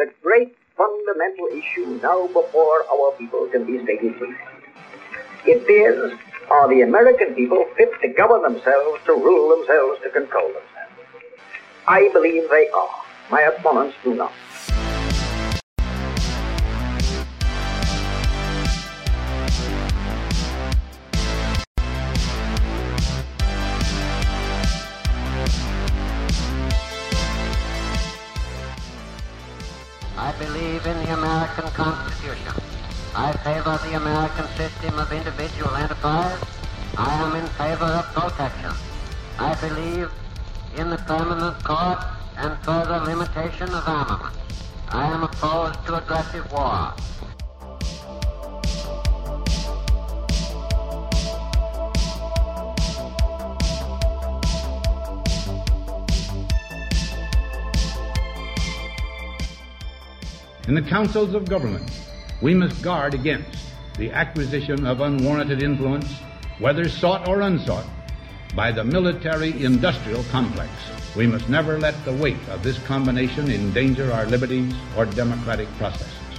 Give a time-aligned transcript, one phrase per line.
[0.00, 4.14] the great fundamental issue now before our people can be stated.
[5.44, 6.18] It is,
[6.50, 10.96] are the American people fit to govern themselves, to rule themselves, to control themselves?
[11.86, 13.02] I believe they are.
[13.30, 14.32] My opponents do not.
[31.60, 32.54] American Constitution.
[33.14, 36.40] I favor the American system of individual enterprise.
[36.96, 38.72] I am in favor of protection.
[39.38, 40.10] I believe
[40.76, 41.98] in the permanent court
[42.38, 44.34] and further limitation of armament.
[44.88, 46.94] I am opposed to aggressive war.
[60.68, 61.90] In the councils of government,
[62.42, 63.58] we must guard against
[63.96, 66.06] the acquisition of unwarranted influence,
[66.58, 67.86] whether sought or unsought,
[68.54, 70.70] by the military industrial complex.
[71.16, 76.29] We must never let the weight of this combination endanger our liberties or democratic processes.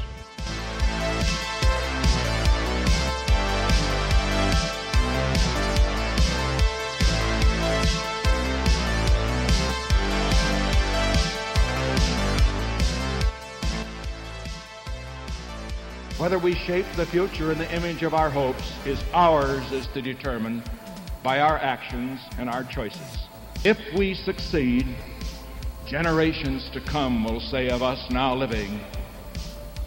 [16.31, 20.01] Whether we shape the future in the image of our hopes is ours is to
[20.01, 20.63] determine
[21.23, 23.27] by our actions and our choices.
[23.65, 24.88] If we succeed,
[25.85, 28.79] generations to come will say of us now living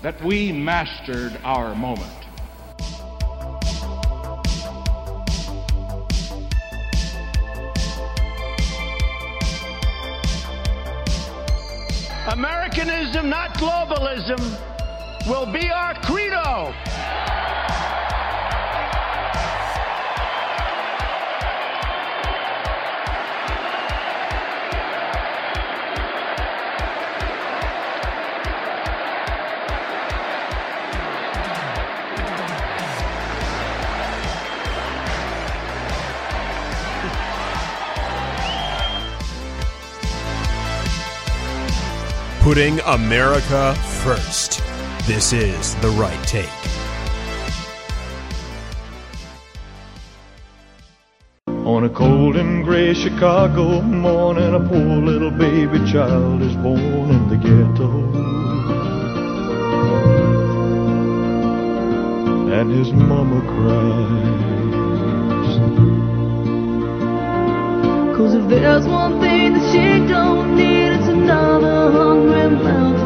[0.03, 2.12] that we mastered our moment.
[12.29, 14.73] Americanism, not globalism,
[15.27, 16.75] will be our credo.
[42.42, 44.61] Putting America first.
[45.07, 46.48] This is The Right Take.
[51.47, 57.29] On a cold and gray Chicago morning, a poor little baby child is born in
[57.29, 57.91] the ghetto.
[62.59, 64.35] And his mama cries.
[68.17, 73.04] Cause if there's one thing that she don't need, it's another hungry mouth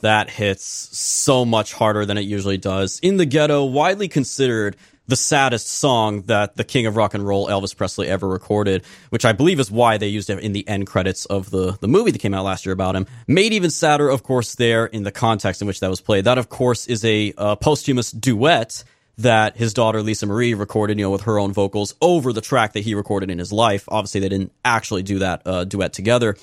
[0.00, 3.00] That hits so much harder than it usually does.
[3.00, 4.76] In the Ghetto, widely considered
[5.06, 9.24] the saddest song that the king of rock and roll, Elvis Presley, ever recorded, which
[9.24, 12.10] I believe is why they used it in the end credits of the, the movie
[12.10, 13.06] that came out last year about him.
[13.26, 16.24] Made even sadder, of course, there in the context in which that was played.
[16.24, 18.84] That, of course, is a uh, posthumous duet
[19.18, 22.72] that his daughter Lisa Marie recorded, you know, with her own vocals over the track
[22.72, 23.84] that he recorded in his life.
[23.88, 26.36] Obviously, they didn't actually do that uh, duet together.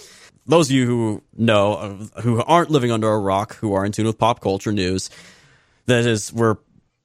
[0.46, 3.92] Those of you who know, uh, who aren't living under a rock, who are in
[3.92, 5.10] tune with pop culture news,
[5.86, 6.58] that is, we're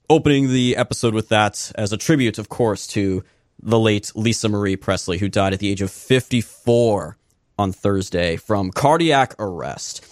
[0.08, 3.24] opening the episode with that as a tribute, of course, to
[3.60, 7.16] the late Lisa Marie Presley, who died at the age of 54
[7.58, 10.04] on Thursday from cardiac arrest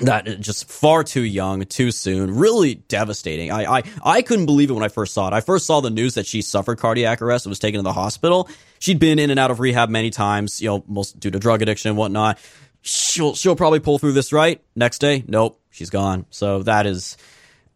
[0.00, 3.50] that just far too young, too soon, really devastating.
[3.50, 5.32] I, I, I couldn't believe it when I first saw it.
[5.32, 7.92] I first saw the news that she suffered cardiac arrest and was taken to the
[7.92, 8.48] hospital.
[8.78, 11.62] She'd been in and out of rehab many times, you know, most due to drug
[11.62, 12.38] addiction and whatnot.
[12.82, 14.62] She'll, she'll probably pull through this, right?
[14.74, 16.26] Next day, nope, she's gone.
[16.30, 17.16] So that is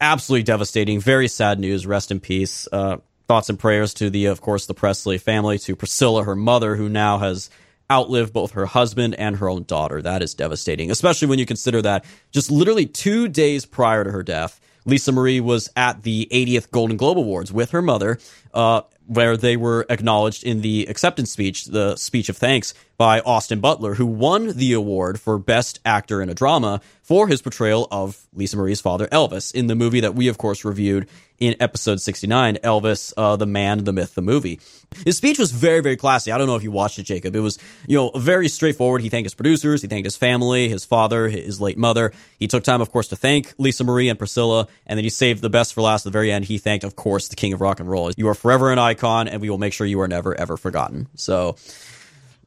[0.00, 1.00] absolutely devastating.
[1.00, 1.86] Very sad news.
[1.86, 2.66] Rest in peace.
[2.72, 6.76] Uh, thoughts and prayers to the, of course, the Presley family, to Priscilla, her mother,
[6.76, 7.50] who now has
[7.94, 10.02] outlive both her husband and her own daughter.
[10.02, 14.24] That is devastating, especially when you consider that just literally two days prior to her
[14.24, 18.18] death, Lisa Marie was at the 80th Golden Globe Awards with her mother,
[18.52, 23.60] uh, where they were acknowledged in the acceptance speech, the speech of thanks by Austin
[23.60, 28.26] Butler, who won the award for Best Actor in a Drama for his portrayal of
[28.32, 31.08] Lisa Marie's father, Elvis, in the movie that we, of course, reviewed
[31.38, 34.60] in episode 69, Elvis, uh, the man, the myth, the movie.
[35.04, 36.30] His speech was very, very classy.
[36.30, 37.34] I don't know if you watched it, Jacob.
[37.34, 39.02] It was, you know, very straightforward.
[39.02, 42.12] He thanked his producers, he thanked his family, his father, his late mother.
[42.38, 45.42] He took time, of course, to thank Lisa Marie and Priscilla, and then he saved
[45.42, 46.44] the best for last at the very end.
[46.44, 48.10] He thanked, of course, the king of rock and roll.
[48.16, 51.08] You are forever an icon, and we will make sure you are never, ever forgotten.
[51.16, 51.56] So,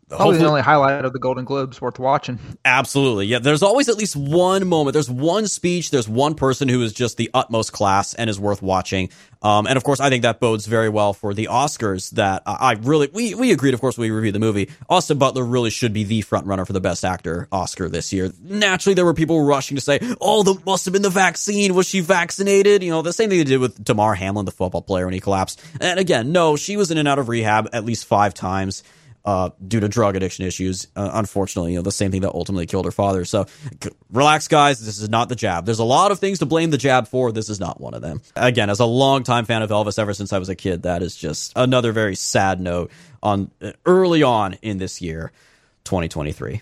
[0.10, 2.40] Probably the only highlight of the Golden Globes worth watching.
[2.64, 3.26] Absolutely.
[3.26, 3.40] Yeah.
[3.40, 4.94] There's always at least one moment.
[4.94, 5.92] There's one speech.
[5.92, 9.10] There's one person who is just the utmost class and is worth watching.
[9.42, 12.78] Um, and of course, I think that bodes very well for the Oscars that I
[12.82, 14.70] really, we, we agreed, of course, when we reviewed the movie.
[14.90, 18.32] Austin Butler really should be the front runner for the best actor Oscar this year.
[18.42, 21.76] Naturally, there were people rushing to say, oh, that must have been the vaccine.
[21.76, 22.82] Was she vaccinated?
[22.82, 25.20] You know, the same thing they did with Damar Hamlin, the football player, when he
[25.20, 25.62] collapsed.
[25.82, 28.84] And again, no, she was in and out of rehab at least five times
[29.28, 30.88] uh, due to drug addiction issues.
[30.96, 33.26] Uh, unfortunately, you know, the same thing that ultimately killed her father.
[33.26, 33.46] So
[33.84, 34.80] c- relax, guys.
[34.80, 35.66] This is not the jab.
[35.66, 37.34] There's a lot of things to blame the jab for.
[37.34, 38.22] This is not one of them.
[38.38, 41.14] Again, as a longtime fan of Elvis ever since I was a kid, that is
[41.14, 42.90] just another very sad note
[43.22, 45.34] on uh, early on in this year,
[45.84, 46.62] 2023.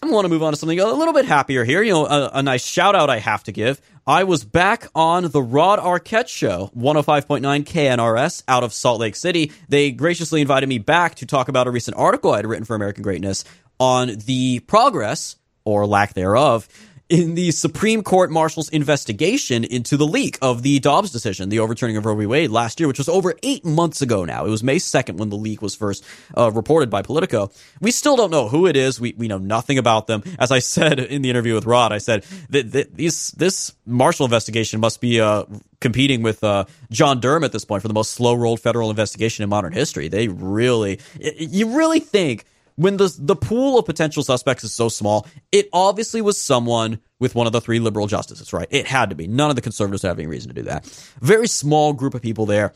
[0.00, 1.82] I want to move on to something a little bit happier here.
[1.82, 3.80] You know, a, a, nice shout out I have to give.
[4.06, 9.50] I was back on the Rod Arquette show, 105.9 KNRS out of Salt Lake City.
[9.70, 12.76] They graciously invited me back to talk about a recent article I had written for
[12.76, 13.46] American Greatness
[13.80, 16.68] on the progress or lack thereof
[17.08, 21.98] in the Supreme Court Marshal's investigation into the leak of the Dobbs decision, the overturning
[21.98, 22.24] of Roe v.
[22.24, 24.46] Wade last year, which was over eight months ago now.
[24.46, 26.04] It was May 2nd when the leak was first
[26.36, 27.50] uh, reported by Politico.
[27.80, 28.98] We still don't know who it is.
[28.98, 30.22] We, we know nothing about them.
[30.38, 34.80] As I said in the interview with Rod, I said that, these, this Marshal investigation
[34.80, 35.44] must be uh,
[35.80, 39.42] competing with uh, John Durham at this point for the most slow rolled federal investigation
[39.42, 40.08] in modern history.
[40.08, 45.26] They really, you really think when the the pool of potential suspects is so small,
[45.52, 48.68] it obviously was someone with one of the three liberal justices, right?
[48.70, 49.26] It had to be.
[49.26, 50.84] None of the conservatives have any reason to do that.
[51.20, 52.74] Very small group of people there.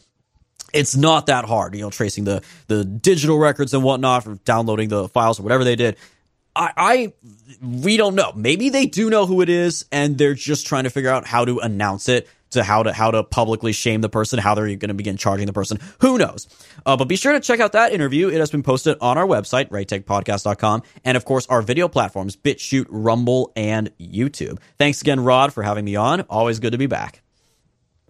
[0.72, 4.88] It's not that hard, you know, tracing the the digital records and whatnot, for downloading
[4.88, 5.96] the files or whatever they did.
[6.54, 7.12] I, I,
[7.62, 8.32] we don't know.
[8.34, 11.44] Maybe they do know who it is, and they're just trying to figure out how
[11.44, 14.88] to announce it to how to how to publicly shame the person, how they're going
[14.88, 15.78] to begin charging the person.
[16.00, 16.48] Who knows?
[16.84, 18.28] Uh, but be sure to check out that interview.
[18.28, 22.86] It has been posted on our website, righttakepodcast.com, and of course our video platforms, BitChute,
[22.88, 24.58] Rumble, and YouTube.
[24.78, 26.22] Thanks again, Rod, for having me on.
[26.22, 27.22] Always good to be back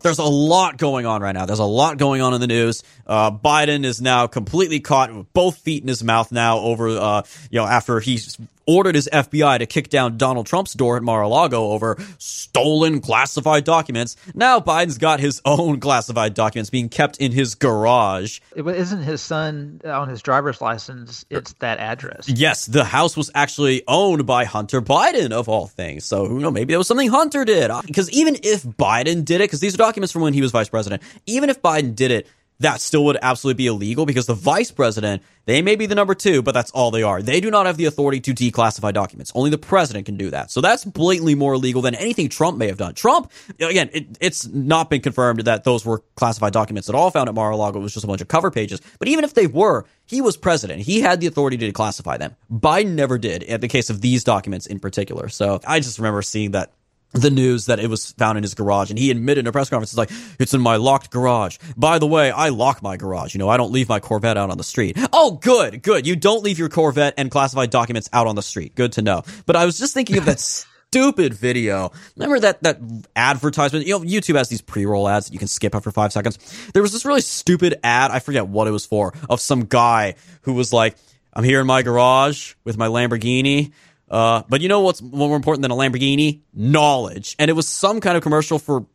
[0.01, 1.47] there's a lot going on right now.
[1.47, 2.83] There's a lot going on in the news.
[3.07, 7.23] Uh, Biden is now completely caught with both feet in his mouth now over, uh,
[7.51, 8.39] you know, after he's
[8.69, 14.17] ordered his FBI to kick down Donald Trump's door at Mar-a-Lago over stolen classified documents.
[14.35, 18.41] Now Biden's got his own classified documents being kept in his garage.
[18.55, 21.25] It isn't his son on his driver's license.
[21.31, 22.29] It's that address.
[22.29, 26.05] Yes, the house was actually owned by Hunter Biden of all things.
[26.05, 26.53] So who knows?
[26.53, 27.71] Maybe it was something Hunter did.
[27.87, 30.69] Because even if Biden did it, because these are documents from when he was vice
[30.69, 32.27] president, even if Biden did it,
[32.61, 36.15] that still would absolutely be illegal because the vice president, they may be the number
[36.15, 37.23] two, but that's all they are.
[37.23, 39.31] They do not have the authority to declassify documents.
[39.35, 40.51] Only the president can do that.
[40.51, 42.95] So that's blatantly more illegal than anything Trump may have done.
[42.95, 47.29] Trump, again, it, it's not been confirmed that those were classified documents at all found
[47.29, 47.79] at Mar-a-Lago.
[47.79, 48.81] It was just a bunch of cover pages.
[48.99, 50.81] But even if they were, he was president.
[50.81, 52.35] He had the authority to declassify them.
[52.51, 55.29] Biden never did in the case of these documents in particular.
[55.29, 56.73] So I just remember seeing that
[57.13, 59.71] the news that it was found in his garage and he admitted in a press
[59.71, 61.59] conference it's like it's in my locked garage.
[61.77, 63.35] By the way i lock my garage.
[63.35, 64.99] You know i don't leave my corvette out on the street.
[65.13, 66.07] Oh good good.
[66.07, 68.75] You don't leave your corvette and classified documents out on the street.
[68.75, 69.23] Good to know.
[69.47, 71.93] But i was just thinking of that stupid video.
[72.17, 72.79] Remember that that
[73.17, 73.87] advertisement?
[73.87, 76.39] You know youtube has these pre-roll ads that you can skip after five seconds.
[76.75, 80.15] There was this really stupid ad i forget what it was for of some guy
[80.43, 80.97] who was like
[81.33, 83.73] i'm here in my garage with my lamborghini
[84.11, 86.43] uh, but you know what's more important than a Lamborghini?
[86.55, 87.37] Knowledge.
[87.39, 88.87] And it was some kind of commercial for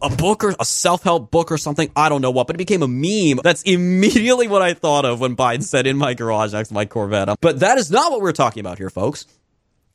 [0.00, 1.90] a book or a self-help book or something.
[1.96, 3.40] I don't know what, but it became a meme.
[3.42, 6.84] That's immediately what I thought of when Biden said in my garage next to my
[6.84, 7.40] Corvette.
[7.40, 9.26] But that is not what we're talking about here, folks.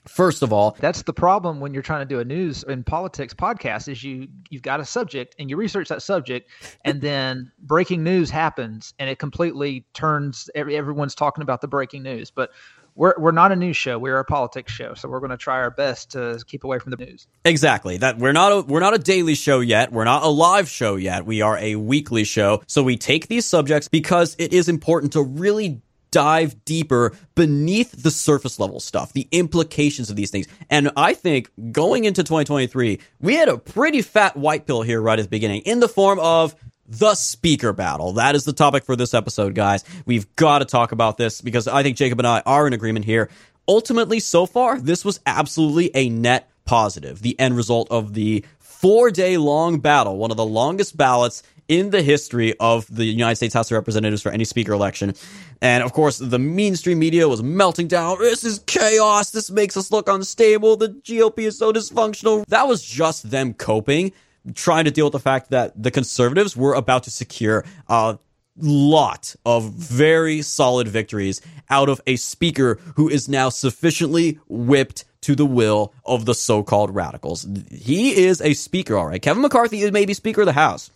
[0.08, 3.34] First of all, that's the problem when you're trying to do a news and politics
[3.34, 6.50] podcast is you you've got a subject and you research that subject
[6.84, 12.32] and then breaking news happens and it completely turns everyone's talking about the breaking news.
[12.32, 12.52] But
[12.96, 13.98] we're we're not a news show.
[13.98, 14.94] We're a politics show.
[14.94, 17.28] So we're going to try our best to keep away from the news.
[17.46, 17.98] Exactly.
[17.98, 19.92] That we're not a we're not a daily show yet.
[19.92, 21.26] We're not a live show yet.
[21.26, 22.62] We are a weekly show.
[22.68, 25.82] So we take these subjects because it is important to really
[26.14, 30.48] dive deeper beneath the surface level stuff, the implications of these things.
[30.70, 35.18] And I think going into 2023, we had a pretty fat white pill here right
[35.18, 36.56] at the beginning in the form of
[37.00, 38.14] the speaker battle.
[38.14, 39.84] That is the topic for this episode, guys.
[40.06, 43.06] We've got to talk about this because I think Jacob and I are in agreement
[43.06, 43.30] here.
[43.68, 47.22] Ultimately, so far, this was absolutely a net positive.
[47.22, 51.90] The end result of the four day long battle, one of the longest ballots in
[51.90, 55.14] the history of the United States House of Representatives for any speaker election.
[55.62, 58.20] And of course, the mainstream media was melting down.
[58.20, 59.32] This is chaos.
[59.32, 60.76] This makes us look unstable.
[60.76, 62.46] The GOP is so dysfunctional.
[62.48, 64.12] That was just them coping
[64.56, 68.18] trying to deal with the fact that the conservatives were about to secure a
[68.58, 75.36] lot of very solid victories out of a speaker who is now sufficiently whipped to
[75.36, 77.48] the will of the so-called radicals.
[77.72, 79.22] He is a speaker, all right.
[79.22, 80.92] Kevin McCarthy is maybe Speaker of the House,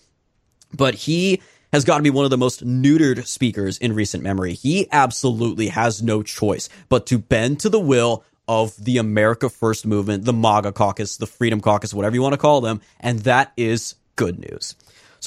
[0.74, 1.42] but he
[1.74, 4.54] has got to be one of the most neutered speakers in recent memory.
[4.54, 9.86] He absolutely has no choice but to bend to the will of the America First
[9.86, 13.52] movement, the MAGA caucus, the Freedom Caucus, whatever you want to call them, and that
[13.58, 14.76] is good news.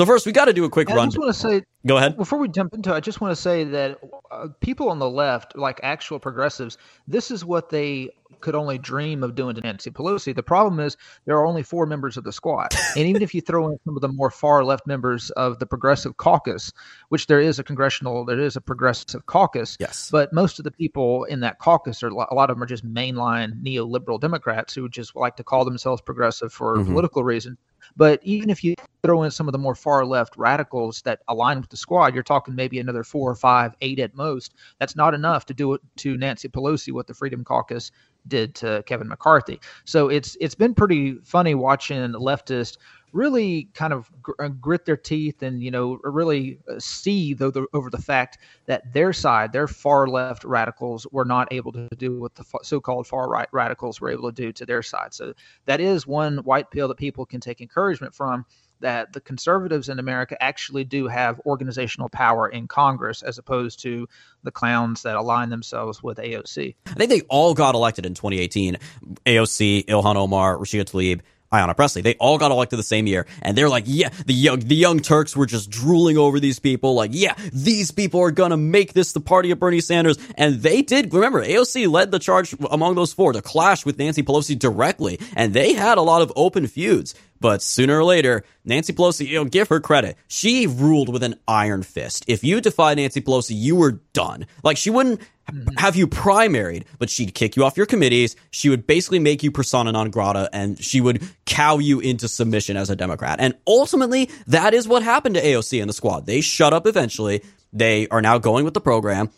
[0.01, 0.99] So first, we got to do a quick run.
[1.01, 2.17] I just want to say, Go ahead.
[2.17, 3.99] Before we jump into it, I just want to say that
[4.31, 8.09] uh, people on the left, like actual progressives, this is what they
[8.41, 10.35] could only dream of doing to Nancy Pelosi.
[10.35, 12.75] The problem is there are only four members of the squad.
[12.97, 15.67] And even if you throw in some of the more far left members of the
[15.67, 16.73] progressive caucus,
[17.11, 19.77] which there is a congressional, there is a progressive caucus.
[19.81, 20.09] Yes.
[20.11, 22.87] But most of the people in that caucus are a lot of them are just
[22.87, 26.87] mainline neoliberal Democrats who just like to call themselves progressive for Mhm.
[26.87, 27.59] political reasons.
[27.97, 31.61] But even if you throw in some of the more far left radicals that align
[31.61, 34.55] with the squad, you're talking maybe another four or five, eight at most.
[34.79, 37.91] That's not enough to do it to Nancy Pelosi what the Freedom Caucus
[38.29, 39.61] did to Kevin McCarthy.
[39.85, 42.77] So it's it's been pretty funny watching leftists
[43.13, 47.91] really kind of uh, grit their teeth and you know really uh, see though over
[47.91, 52.35] the fact that their side, their far left radicals, were not able to do what
[52.35, 55.13] the so-called far right radicals were able to do to their side.
[55.15, 55.35] So
[55.67, 58.47] that is one white pill that people can take encouragement from.
[58.81, 64.09] That the conservatives in America actually do have organizational power in Congress, as opposed to
[64.43, 66.77] the clowns that align themselves with AOC.
[66.87, 68.79] I think they all got elected in 2018.
[69.27, 71.21] AOC, Ilhan Omar, Rashida Tlaib,
[71.53, 72.03] Ayanna Pressley.
[72.03, 75.01] They all got elected the same year, and they're like, yeah, the young the young
[75.01, 76.95] Turks were just drooling over these people.
[76.95, 80.83] Like, yeah, these people are gonna make this the party of Bernie Sanders, and they
[80.83, 81.13] did.
[81.13, 85.53] Remember, AOC led the charge among those four to clash with Nancy Pelosi directly, and
[85.53, 87.15] they had a lot of open feuds.
[87.41, 90.17] But sooner or later, Nancy Pelosi, you know, give her credit.
[90.29, 92.25] She ruled with an iron fist.
[92.29, 94.47] If you defied Nancy Pelosi, you were done.
[94.63, 95.21] Like she wouldn't
[95.51, 95.77] mm-hmm.
[95.79, 98.37] have you primaried, but she'd kick you off your committees.
[98.51, 102.77] She would basically make you persona non grata and she would cow you into submission
[102.77, 103.41] as a Democrat.
[103.41, 106.27] And ultimately, that is what happened to AOC and the squad.
[106.27, 107.43] They shut up eventually.
[107.73, 109.31] They are now going with the program.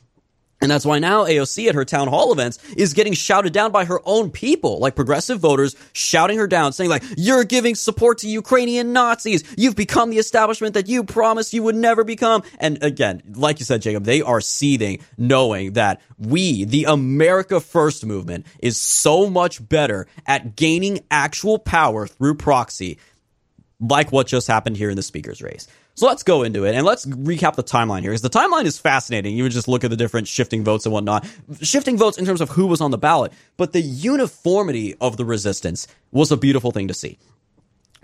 [0.63, 3.85] And that's why now AOC at her town hall events is getting shouted down by
[3.85, 8.29] her own people, like progressive voters shouting her down, saying like, you're giving support to
[8.29, 9.43] Ukrainian Nazis.
[9.59, 12.45] You've become the establishment that you promised you would never become.
[12.61, 18.07] And again, like you said, Jacob, they are seething knowing that we, the America First
[18.07, 22.99] movement, is so much better at gaining actual power through proxy
[23.83, 25.67] like what just happened here in the speaker's race.
[25.95, 28.79] So let's go into it and let's recap the timeline here because the timeline is
[28.79, 29.37] fascinating.
[29.37, 31.27] You would just look at the different shifting votes and whatnot,
[31.61, 35.25] shifting votes in terms of who was on the ballot, but the uniformity of the
[35.25, 37.19] resistance was a beautiful thing to see.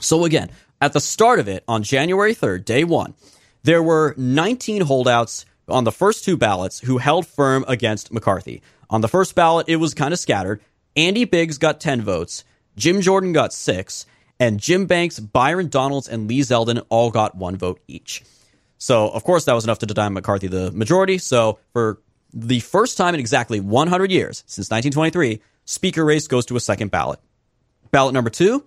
[0.00, 3.14] So again, at the start of it on January 3rd, day one,
[3.62, 8.62] there were 19 holdouts on the first two ballots who held firm against McCarthy.
[8.90, 10.60] On the first ballot, it was kind of scattered.
[10.96, 12.44] Andy Biggs got 10 votes,
[12.76, 14.06] Jim Jordan got six,
[14.40, 18.22] and Jim Banks, Byron Donalds, and Lee Zeldin all got one vote each.
[18.78, 21.18] So, of course, that was enough to deny McCarthy the majority.
[21.18, 22.00] So, for
[22.32, 26.90] the first time in exactly 100 years, since 1923, Speaker race goes to a second
[26.90, 27.20] ballot.
[27.90, 28.64] Ballot number two,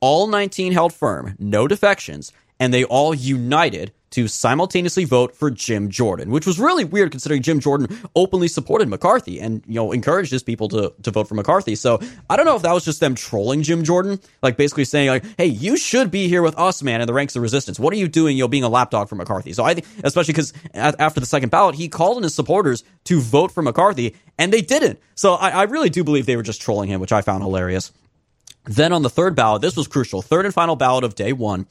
[0.00, 2.32] all 19 held firm, no defections,
[2.64, 7.42] and they all united to simultaneously vote for Jim Jordan, which was really weird considering
[7.42, 11.34] Jim Jordan openly supported McCarthy and, you know, encouraged his people to, to vote for
[11.34, 11.74] McCarthy.
[11.74, 15.08] So I don't know if that was just them trolling Jim Jordan, like basically saying
[15.08, 17.78] like, hey, you should be here with us, man, in the ranks of resistance.
[17.78, 19.52] What are you doing, you know, being a lapdog for McCarthy?
[19.52, 23.20] So I think, especially because after the second ballot, he called on his supporters to
[23.20, 25.00] vote for McCarthy and they didn't.
[25.16, 27.92] So I, I really do believe they were just trolling him, which I found hilarious.
[28.66, 31.66] Then on the third ballot, this was crucial, third and final ballot of day one.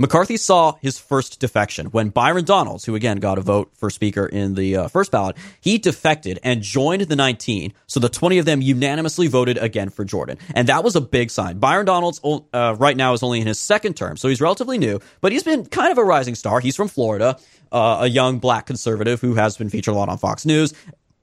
[0.00, 4.24] McCarthy saw his first defection when Byron Donalds, who again got a vote for speaker
[4.24, 7.72] in the uh, first ballot, he defected and joined the 19.
[7.88, 10.38] So the 20 of them unanimously voted again for Jordan.
[10.54, 11.58] And that was a big sign.
[11.58, 15.00] Byron Donalds uh, right now is only in his second term, so he's relatively new,
[15.20, 16.60] but he's been kind of a rising star.
[16.60, 17.36] He's from Florida,
[17.72, 20.74] uh, a young black conservative who has been featured a lot on Fox News.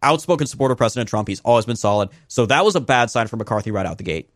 [0.03, 1.29] Outspoken supporter of President Trump.
[1.29, 2.09] He's always been solid.
[2.27, 4.29] So that was a bad sign for McCarthy right out the gate.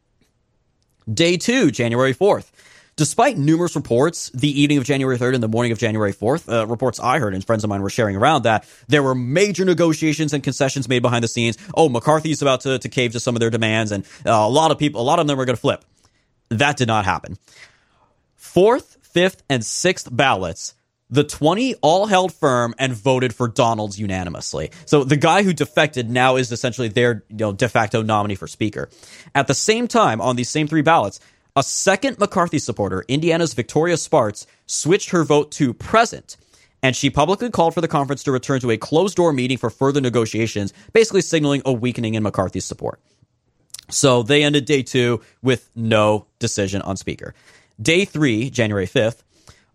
[1.13, 2.51] Day two, January 4th.
[2.99, 6.67] Despite numerous reports, the evening of January 3rd and the morning of January 4th, uh,
[6.67, 10.33] reports I heard and friends of mine were sharing around that there were major negotiations
[10.33, 11.57] and concessions made behind the scenes.
[11.73, 14.71] Oh, McCarthy's about to, to cave to some of their demands, and uh, a lot
[14.71, 15.85] of people, a lot of them were going to flip.
[16.49, 17.37] That did not happen.
[18.35, 20.73] Fourth, fifth, and sixth ballots
[21.09, 24.71] the 20 all held firm and voted for Donalds unanimously.
[24.85, 28.45] So the guy who defected now is essentially their you know, de facto nominee for
[28.47, 28.89] speaker.
[29.33, 31.19] At the same time, on these same three ballots,
[31.55, 36.37] a second McCarthy supporter, Indiana's Victoria Spartz, switched her vote to present.
[36.81, 39.69] And she publicly called for the conference to return to a closed door meeting for
[39.69, 43.01] further negotiations, basically signaling a weakening in McCarthy's support.
[43.89, 47.33] So they ended day two with no decision on Speaker.
[47.81, 49.23] Day three, January 5th,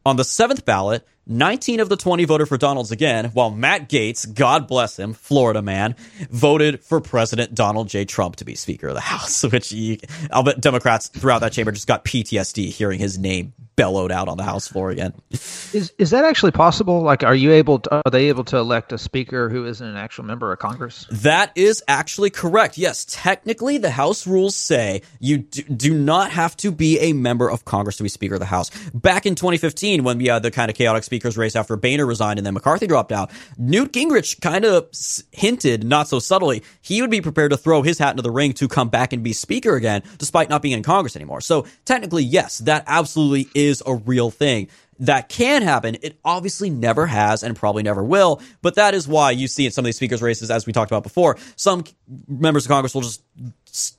[0.06, 4.32] on the seventh ballot, 19 of the 20 voted for Donalds again, while Matt Gaetz,
[4.32, 5.96] God bless him, Florida man,
[6.30, 8.04] voted for President Donald J.
[8.04, 10.00] Trump to be Speaker of the House, which he,
[10.30, 14.36] I'll bet Democrats throughout that chamber just got PTSD hearing his name bellowed out on
[14.36, 15.12] the House floor again.
[15.30, 17.02] Is is that actually possible?
[17.02, 17.80] Like, are you able?
[17.80, 21.06] To, are they able to elect a speaker who isn't an actual member of Congress?
[21.10, 22.78] That is actually correct.
[22.78, 27.50] Yes, technically, the House rules say you do, do not have to be a member
[27.50, 28.70] of Congress to be Speaker of the House.
[28.90, 32.40] Back in 2015, when we had the kind of chaotic speakers race after Boehner resigned
[32.40, 34.88] and then McCarthy dropped out, Newt Gingrich kind of
[35.30, 38.52] hinted, not so subtly, he would be prepared to throw his hat into the ring
[38.54, 41.40] to come back and be Speaker again, despite not being in Congress anymore.
[41.40, 44.66] So technically, yes, that absolutely is a real thing
[45.00, 45.96] that can happen.
[46.02, 49.72] It obviously never has and probably never will, but that is why you see in
[49.72, 51.84] some of these speakers races, as we talked about before, some
[52.28, 53.22] members of Congress will just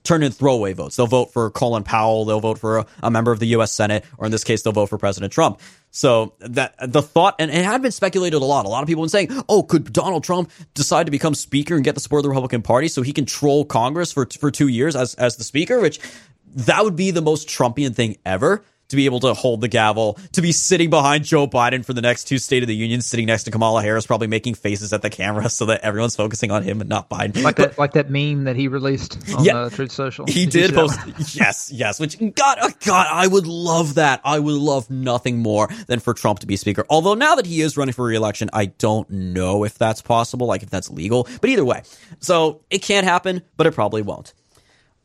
[0.03, 0.95] turn in throwaway votes.
[0.95, 2.25] They'll vote for Colin Powell.
[2.25, 3.71] They'll vote for a, a member of the U.S.
[3.71, 5.59] Senate, or in this case, they'll vote for President Trump.
[5.91, 8.65] So that the thought, and it had been speculated a lot.
[8.65, 11.83] A lot of people been saying, "Oh, could Donald Trump decide to become Speaker and
[11.83, 14.67] get the support of the Republican Party so he can troll Congress for for two
[14.67, 15.99] years as as the Speaker?" Which
[16.55, 20.17] that would be the most Trumpian thing ever to be able to hold the gavel,
[20.33, 23.25] to be sitting behind Joe Biden for the next two State of the Union, sitting
[23.25, 26.63] next to Kamala Harris, probably making faces at the camera so that everyone's focusing on
[26.63, 27.41] him and not Biden.
[27.43, 29.57] Like that, like that meme that he released on Yeah.
[29.57, 30.25] uh, Truth Social.
[30.27, 30.99] He you did post,
[31.35, 31.99] yes, yes.
[31.99, 34.21] Which God, oh God, I would love that.
[34.23, 36.85] I would love nothing more than for Trump to be speaker.
[36.89, 40.63] Although now that he is running for reelection, I don't know if that's possible, like
[40.63, 41.27] if that's legal.
[41.41, 41.81] But either way,
[42.19, 44.33] so it can't happen, but it probably won't.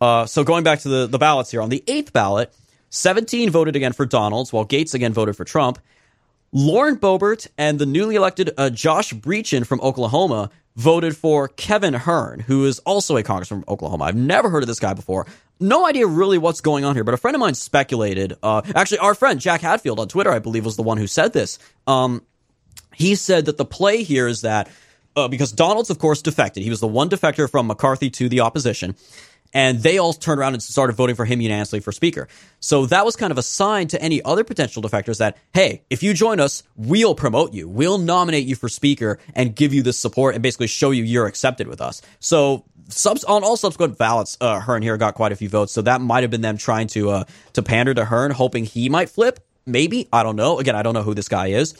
[0.00, 2.54] Uh, so going back to the the ballots here on the eighth ballot,
[2.90, 5.78] seventeen voted again for Donalds, while Gaetz again voted for Trump.
[6.52, 12.40] Lauren Boebert and the newly elected uh, Josh Brecheen from Oklahoma voted for Kevin Hern,
[12.40, 14.04] who is also a congressman from Oklahoma.
[14.04, 15.26] I've never heard of this guy before.
[15.61, 18.35] No idea really what's going on here, but a friend of mine speculated.
[18.42, 21.33] Uh, actually, our friend Jack Hadfield on Twitter, I believe, was the one who said
[21.33, 21.59] this.
[21.87, 22.22] Um,
[22.94, 24.68] he said that the play here is that
[25.16, 26.62] uh, because Donalds, of course, defected.
[26.62, 28.96] He was the one defector from McCarthy to the opposition.
[29.52, 32.28] And they all turned around and started voting for him unanimously for speaker.
[32.60, 36.02] So that was kind of a sign to any other potential defectors that, hey, if
[36.02, 37.68] you join us, we'll promote you.
[37.68, 41.26] We'll nominate you for speaker and give you this support and basically show you you're
[41.26, 42.00] accepted with us.
[42.20, 45.72] So subs on all subsequent ballots, uh, Hern here got quite a few votes.
[45.72, 48.88] So that might have been them trying to, uh, to pander to Hern, hoping he
[48.88, 49.40] might flip.
[49.66, 50.08] Maybe.
[50.12, 50.58] I don't know.
[50.58, 51.74] Again, I don't know who this guy is.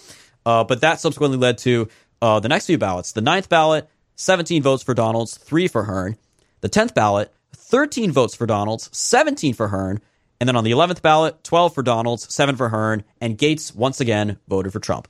[0.44, 1.88] Uh, but that subsequently led to
[2.22, 3.12] uh, the next few ballots.
[3.12, 6.16] The ninth ballot, 17 votes for Donalds, three for Hern.
[6.61, 10.01] The 10th ballot, 13 votes for Donalds, 17 for Hern.
[10.41, 13.05] And then on the 11th ballot, 12 for Donalds, 7 for Hern.
[13.21, 15.09] And Gaetz, once again, voted for Trump.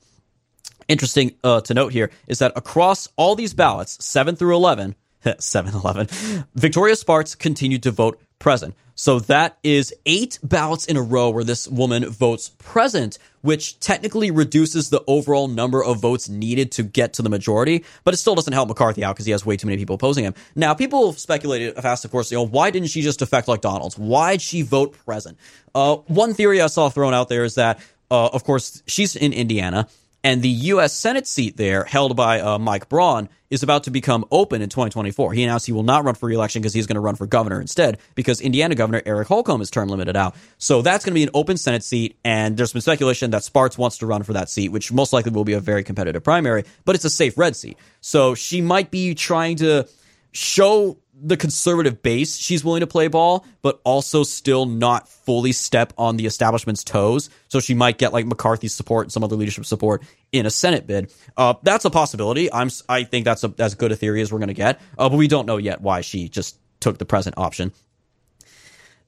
[0.88, 4.96] Interesting uh, to note here is that across all these ballots, 7 through 11,
[5.38, 6.08] 7 11,
[6.56, 8.74] Victoria Spartz continued to vote present.
[8.96, 14.30] So that is eight ballots in a row where this woman votes present, which technically
[14.30, 18.34] reduces the overall number of votes needed to get to the majority, but it still
[18.34, 20.34] doesn't help McCarthy out because he has way too many people opposing him.
[20.54, 23.96] Now, people speculated, asked, of course, you know, why didn't she just defect like Donalds?
[23.96, 25.38] Why'd she vote present?
[25.74, 29.32] Uh, one theory I saw thrown out there is that, uh, of course, she's in
[29.32, 29.88] Indiana
[30.22, 30.92] and the U.S.
[30.92, 35.32] Senate seat there, held by uh, Mike Braun, is about to become open in 2024.
[35.32, 37.60] He announced he will not run for reelection because he's going to run for governor
[37.60, 40.36] instead, because Indiana Governor Eric Holcomb is term limited out.
[40.58, 43.76] So that's going to be an open Senate seat, and there's been speculation that Spartz
[43.76, 46.64] wants to run for that seat, which most likely will be a very competitive primary,
[46.84, 47.78] but it's a safe red seat.
[48.00, 49.88] So she might be trying to
[50.32, 55.92] show the conservative base she's willing to play ball, but also still not fully step
[55.98, 57.30] on the establishment's toes.
[57.48, 60.02] So she might get like McCarthy's support and some other leadership support
[60.32, 61.12] in a Senate bid.
[61.36, 62.52] Uh, that's a possibility.
[62.52, 64.80] I'm I think that's a, as good a theory as we're going to get.
[64.96, 67.72] Uh, but we don't know yet why she just took the present option.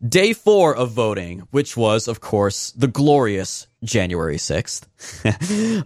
[0.06, 4.82] Day four of voting, which was, of course, the glorious January 6th.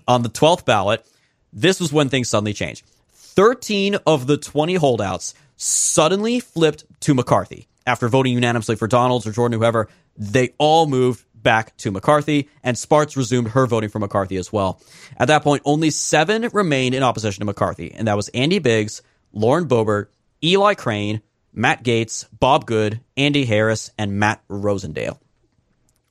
[0.08, 1.06] On the 12th ballot,
[1.52, 2.86] this was when things suddenly changed.
[3.12, 7.68] 13 of the 20 holdouts suddenly flipped to McCarthy.
[7.86, 12.76] After voting unanimously for Donalds or Jordan, whoever, they all moved back to McCarthy, and
[12.76, 14.80] Spartz resumed her voting for McCarthy as well.
[15.16, 19.02] At that point, only seven remained in opposition to McCarthy, and that was Andy Biggs,
[19.32, 20.08] Lauren Boebert,
[20.42, 25.18] Eli Crane, Matt Gaetz, Bob Good, Andy Harris, and Matt Rosendale.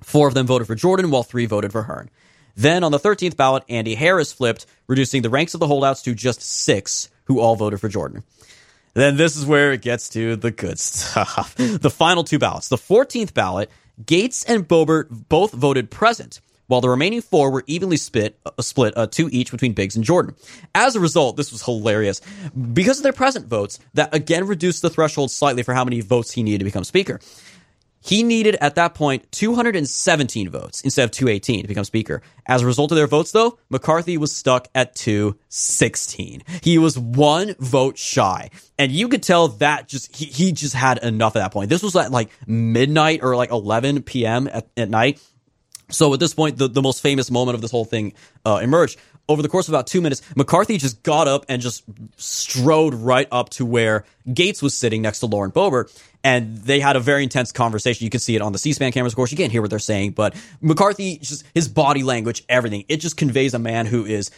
[0.02, 2.10] Four of them voted for Jordan, while three voted for Hern.
[2.56, 6.16] Then on the 13th ballot, Andy Harris flipped, reducing the ranks of the holdouts to
[6.16, 8.24] just six who all voted for Jordan.
[8.96, 11.54] Then this is where it gets to the good stuff.
[11.58, 12.70] the final two ballots.
[12.70, 13.70] The 14th ballot,
[14.04, 18.98] Gaetz and Boebert both voted present, while the remaining four were evenly split, uh, split
[18.98, 20.34] uh, two each between Biggs and Jordan.
[20.74, 22.22] As a result, this was hilarious.
[22.74, 26.32] Because of their present votes, that again reduced the threshold slightly for how many votes
[26.32, 27.20] he needed to become Speaker.
[28.06, 32.22] He needed at that point 217 votes instead of 218 to become speaker.
[32.46, 36.44] As a result of their votes, though, McCarthy was stuck at 216.
[36.62, 38.52] He was one vote shy.
[38.78, 41.72] And you could tell that just, he, he just had enough at that point.
[41.72, 44.48] This was at like midnight or like 11 p.m.
[44.54, 45.20] at, at night.
[45.90, 48.14] So at this point, the, the most famous moment of this whole thing
[48.46, 49.00] uh, emerged.
[49.28, 51.84] Over the course of about two minutes, McCarthy just got up and just
[52.18, 55.92] strode right up to where Gaetz was sitting next to Lauren Boebert.
[56.26, 58.04] And they had a very intense conversation.
[58.04, 59.32] You can see it on the C-SPAN cameras, of course.
[59.32, 63.16] You can't hear what they're saying, but McCarthy, just his body language, everything, it just
[63.16, 64.32] conveys a man who is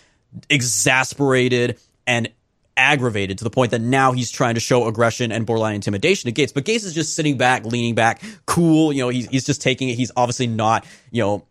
[0.50, 2.30] exasperated and
[2.76, 6.42] aggravated to the point that now he's trying to show aggression and borderline intimidation to
[6.42, 6.54] Gaetz.
[6.54, 8.92] But Gaetz is just sitting back, leaning back, cool.
[8.92, 9.96] You know, he's, he's just taking it.
[9.96, 11.46] He's obviously not, you know,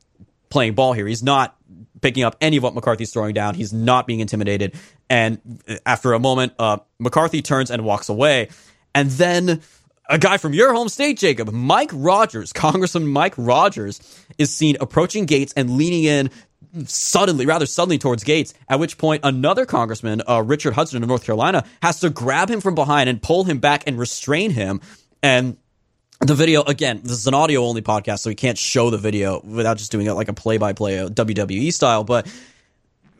[0.51, 1.07] playing ball here.
[1.07, 1.57] He's not
[2.03, 3.55] picking up any of what McCarthy's throwing down.
[3.55, 4.75] He's not being intimidated.
[5.09, 5.41] And
[5.87, 8.51] after a moment, uh, McCarthy turns and walks away.
[8.95, 9.63] And then
[10.09, 14.01] a guy from your home state, Jacob, Mike Rogers, Congressman Mike Rogers,
[14.39, 16.31] is seen approaching Gaetz and leaning in
[16.87, 18.53] suddenly, rather suddenly towards Gaetz.
[18.69, 22.61] at which point another congressman, uh, Richard Hudson of North Carolina, has to grab him
[22.61, 24.81] from behind and pull him back and restrain him.
[25.23, 25.57] And
[26.21, 29.41] the video, again, this is an audio only podcast, so we can't show the video
[29.41, 32.05] without just doing it like a play by play, WWE style.
[32.05, 32.27] But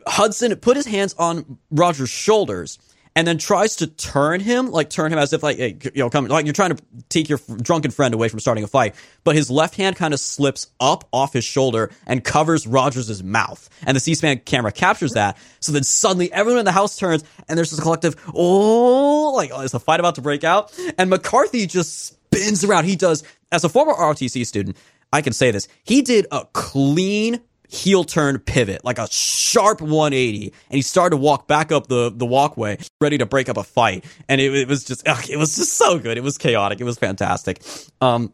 [0.05, 2.79] Hudson put his hands on Rogers' shoulders
[3.17, 6.09] and then tries to turn him, like turn him as if like, hey, you know,
[6.11, 8.93] come, like you're trying to take your drunken friend away from starting a fight.
[9.23, 13.67] But his left hand kind of slips up off his shoulder and covers Rogers' mouth.
[13.87, 15.35] And the C-SPAN camera captures that.
[15.59, 19.57] So then suddenly everyone in the house turns and there's this collective, oh, like oh,
[19.57, 20.71] there's a fight about to break out.
[20.99, 22.85] And McCarthy just spins around.
[22.85, 24.77] He does, as a former ROTC student,
[25.11, 25.67] I can say this.
[25.83, 31.17] He did a clean heel turn pivot, like a sharp 180, and he started to
[31.17, 34.05] walk back up the, the walkway, ready to break up a fight.
[34.29, 36.17] And it, it was just, ugh, it was just so good.
[36.17, 36.79] It was chaotic.
[36.79, 37.61] It was fantastic.
[38.01, 38.33] Um,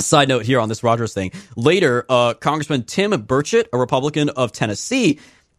[0.00, 1.32] Side note here on this Rogers thing.
[1.54, 5.18] Later, uh, Congressman Tim Burchett, a Republican of Tennessee,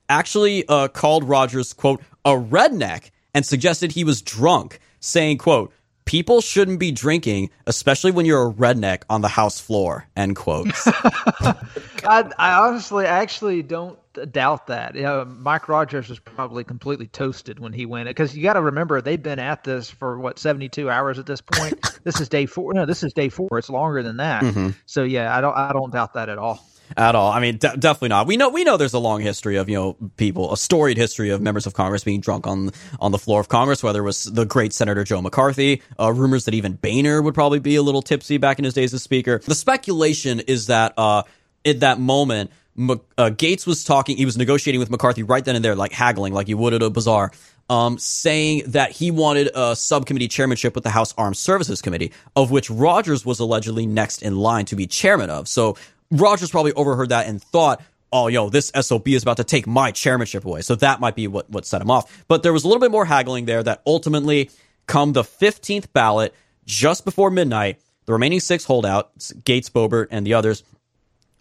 [0.09, 5.71] actually uh, called Rogers, quote, a redneck and suggested he was drunk, saying, quote,
[6.05, 10.07] people shouldn't be drinking, especially when you're a redneck on the house floor.
[10.15, 10.71] End quote.
[10.85, 13.97] I, I honestly actually don't
[14.31, 14.95] doubt that.
[14.95, 18.61] You know, Mike Rogers was probably completely toasted when he went because you got to
[18.61, 21.79] remember they've been at this for what 72 hours at this point.
[22.03, 22.73] this is day four.
[22.73, 23.57] No, this is day four.
[23.57, 24.43] It's longer than that.
[24.43, 24.69] Mm-hmm.
[24.85, 26.65] So yeah, I don't I don't doubt that at all
[26.97, 27.31] at all.
[27.31, 28.27] I mean, de- definitely not.
[28.27, 31.29] We know we know there's a long history of you know people, a storied history
[31.29, 33.83] of members of Congress being drunk on on the floor of Congress.
[33.83, 37.59] Whether it was the great Senator Joe McCarthy, uh, rumors that even Boehner would probably
[37.59, 39.39] be a little tipsy back in his days as Speaker.
[39.39, 41.23] The speculation is that uh,
[41.65, 42.51] at that moment.
[42.75, 44.17] uh, Gaetz was talking.
[44.17, 46.81] He was negotiating with McCarthy right then and there, like haggling, like you would at
[46.81, 47.31] a bazaar,
[47.69, 52.49] um, saying that he wanted a subcommittee chairmanship with the House Armed Services Committee, of
[52.49, 55.47] which Rogers was allegedly next in line to be chairman of.
[55.47, 55.77] So
[56.11, 59.91] Rogers probably overheard that and thought, oh, yo, this SOB is about to take my
[59.91, 60.61] chairmanship away.
[60.61, 62.23] So that might be what, what set him off.
[62.27, 64.51] But there was a little bit more haggling there that ultimately,
[64.85, 66.33] come the 15th ballot,
[66.65, 70.63] just before midnight, the remaining six holdouts, Gaetz, Boebert, and the others,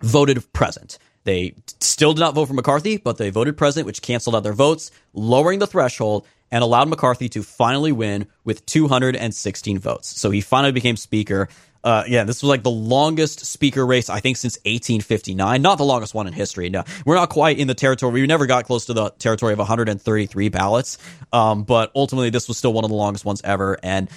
[0.01, 0.98] voted present.
[1.25, 4.53] They still did not vote for McCarthy, but they voted present, which canceled out their
[4.53, 10.20] votes, lowering the threshold and allowed McCarthy to finally win with 216 votes.
[10.20, 11.48] So he finally became Speaker.
[11.85, 15.61] Uh, yeah, this was like the longest speaker race, I think, since 1859.
[15.61, 16.68] Not the longest one in history.
[16.68, 18.12] No, we're not quite in the territory.
[18.12, 20.99] We never got close to the territory of 133 ballots.
[21.33, 23.79] Um, but ultimately, this was still one of the longest ones ever.
[23.83, 24.09] And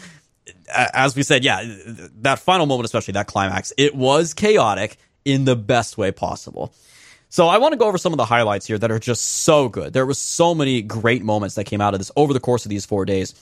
[0.73, 1.63] as we said, yeah,
[2.21, 6.73] that final moment, especially that climax, it was chaotic in the best way possible.
[7.29, 9.67] So I want to go over some of the highlights here that are just so
[9.67, 9.91] good.
[9.93, 12.69] There was so many great moments that came out of this over the course of
[12.69, 13.33] these four days.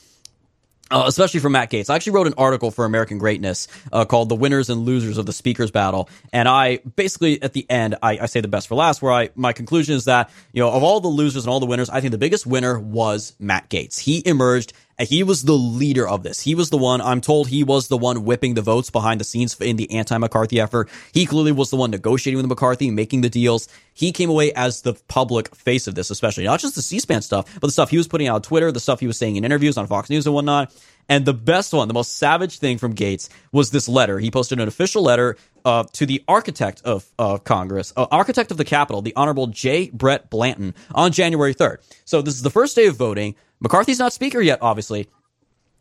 [0.92, 1.90] Uh, especially for Matt Gaetz.
[1.90, 5.26] I actually wrote an article for American Greatness uh, called "The Winners and Losers of
[5.26, 8.76] the Speakers Battle," and I basically at the end I, I, say the best for
[8.76, 9.02] last.
[9.02, 11.66] Where I my conclusion is that you know of all the losers and all the
[11.66, 13.98] winners, I think the biggest winner was Matt Gaetz.
[13.98, 16.40] He emerged he was the leader of this.
[16.40, 19.24] He was the one, I'm told he was the one whipping the votes behind the
[19.24, 20.90] scenes in the anti McCarthy effort.
[21.14, 23.68] He clearly was the one negotiating with McCarthy, making the deals.
[23.94, 27.22] He came away as the public face of this, especially not just the C SPAN
[27.22, 29.36] stuff, but the stuff he was putting out on Twitter, the stuff he was saying
[29.36, 30.74] in interviews on Fox News and whatnot.
[31.10, 34.20] And the best one, the most savage thing from Gaetz was this letter.
[34.20, 38.58] He posted an official letter uh, to the architect of uh, Congress, uh, architect of
[38.58, 39.90] the Capitol, the Honorable J.
[39.92, 41.78] Brett Blanton, on January 3rd.
[42.06, 43.36] So this is the first day of voting.
[43.64, 45.10] McCarthy's not speaker yet, obviously,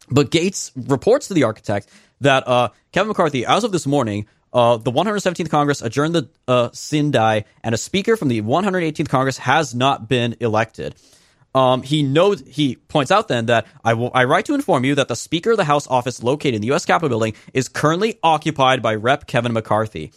[0.08, 1.90] but Gaetz reports to the architect
[2.22, 6.68] that uh, Kevin McCarthy, as of this morning, Uh, the 117th Congress adjourned the uh,
[6.72, 10.94] sine die, and a speaker from the 118th Congress has not been elected.
[11.54, 12.42] Um, he knows.
[12.46, 14.10] He points out then that I will.
[14.14, 16.68] I write to inform you that the Speaker of the House office located in the
[16.68, 16.86] U.S.
[16.86, 19.26] Capitol building is currently occupied by Rep.
[19.26, 20.12] Kevin McCarthy.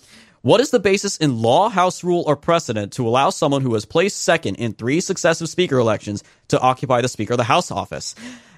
[0.45, 3.83] What is the basis in law, House rule, or precedent to allow someone who has
[3.83, 8.13] placed second in three successive Speaker elections to occupy the Speaker of the House office?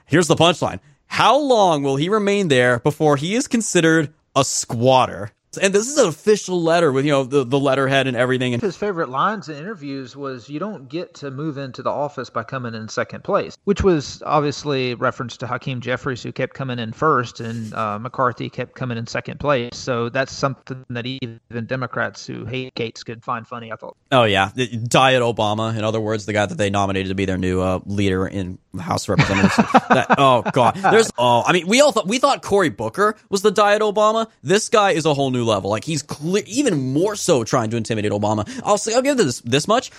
[0.06, 5.32] Here's the punchline: How long will he remain there before he is considered a squatter?
[5.62, 8.54] And this is an official letter with you know the, the letterhead and everything.
[8.54, 12.30] And His favorite lines in interviews was, "You don't get to move into the office
[12.30, 16.80] by coming in second place," which was obviously reference to Hakeem Jeffries, who kept coming
[16.80, 19.76] in first, and uh, McCarthy kept coming in second place.
[19.78, 23.72] So that's something that even Democrats who hate Gaetz could find funny.
[23.72, 23.96] I thought.
[24.12, 25.76] Oh yeah, Diet Obama.
[25.78, 28.60] In other words, the guy that they nominated to be their new uh, leader in
[28.74, 29.56] the House of Representatives.
[29.90, 31.10] that, oh god, there's.
[31.18, 34.28] Oh, I mean, we all thought we thought Cory Booker was the Diet Obama.
[34.44, 35.70] This guy is a whole new level.
[35.70, 38.50] Like he's clear, even more so trying to intimidate Obama.
[38.64, 39.92] I'll say, I'll give this this much.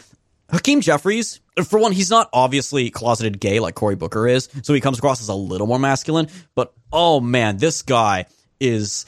[0.51, 4.81] Hakeem Jeffries, for one, he's not obviously closeted gay like Cory Booker is, so he
[4.81, 6.29] comes across as a little more masculine.
[6.55, 8.27] But oh man, this guy
[8.59, 9.05] is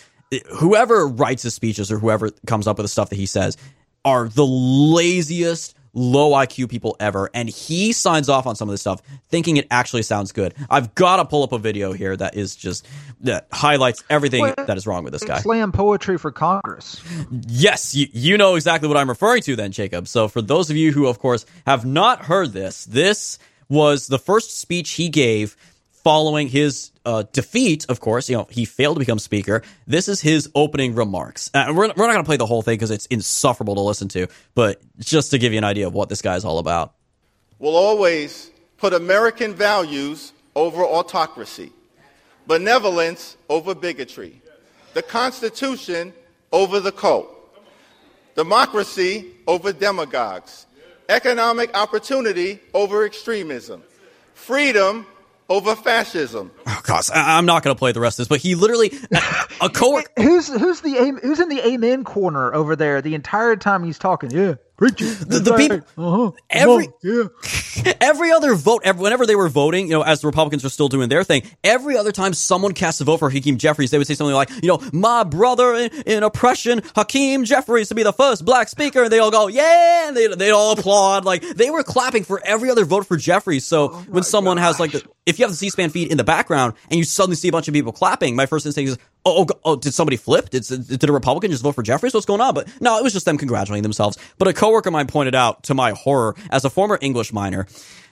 [0.58, 3.56] whoever writes his speeches or whoever comes up with the stuff that he says
[4.04, 7.30] are the laziest low IQ people ever.
[7.34, 10.54] And he signs off on some of this stuff thinking it actually sounds good.
[10.68, 12.86] I've got to pull up a video here that is just,
[13.20, 15.38] that highlights everything Well, that is wrong with this guy.
[15.40, 17.02] Slam poetry for Congress.
[17.48, 20.08] Yes, you, you know exactly what I'm referring to then, Jacob.
[20.08, 24.18] So for those of you who, of course, have not heard this, this was the
[24.18, 25.56] first speech he gave
[26.02, 29.62] following his uh, defeat, of course, you know, he failed to become speaker.
[29.86, 31.50] This is his opening remarks.
[31.52, 34.08] Uh, we're, we're not going to play the whole thing because it's insufferable to listen
[34.08, 36.94] to, but just to give you an idea of what this guy's all about.
[37.58, 41.72] We'll always put American values over autocracy,
[42.46, 44.40] benevolence over bigotry,
[44.94, 46.12] the Constitution
[46.52, 47.28] over the cult,
[48.34, 50.66] democracy over demagogues,
[51.08, 53.82] economic opportunity over extremism,
[54.34, 55.06] freedom
[55.50, 56.50] over fascism.
[56.66, 58.92] Oh, gosh, I, I'm not going to play the rest of this, but he literally,
[59.60, 60.10] a coworker.
[60.16, 64.30] Who's who's the who's in the amen corner over there the entire time he's talking?
[64.30, 65.28] Yeah, preach it.
[65.28, 66.32] The, the people, Uh-huh.
[66.48, 67.24] every yeah.
[68.00, 70.88] every other vote, every, whenever they were voting, you know, as the Republicans were still
[70.88, 74.06] doing their thing, every other time someone cast a vote for Hakeem Jeffries, they would
[74.06, 78.12] say something like, you know, my brother in, in oppression, Hakeem Jeffries, to be the
[78.12, 81.70] first black speaker, and they all go, yeah, and they they all applaud, like they
[81.70, 83.66] were clapping for every other vote for Jeffries.
[83.66, 86.74] So when someone has like, the, if you have the C-SPAN feed in the background
[86.90, 89.60] and you suddenly see a bunch of people clapping, my first instinct is, oh, oh,
[89.64, 90.50] oh did somebody flip?
[90.50, 92.14] Did did a Republican just vote for Jeffries?
[92.14, 92.54] What's going on?
[92.54, 94.18] But no, it was just them congratulating themselves.
[94.38, 97.66] But a coworker of mine pointed out, to my horror, as a former English minor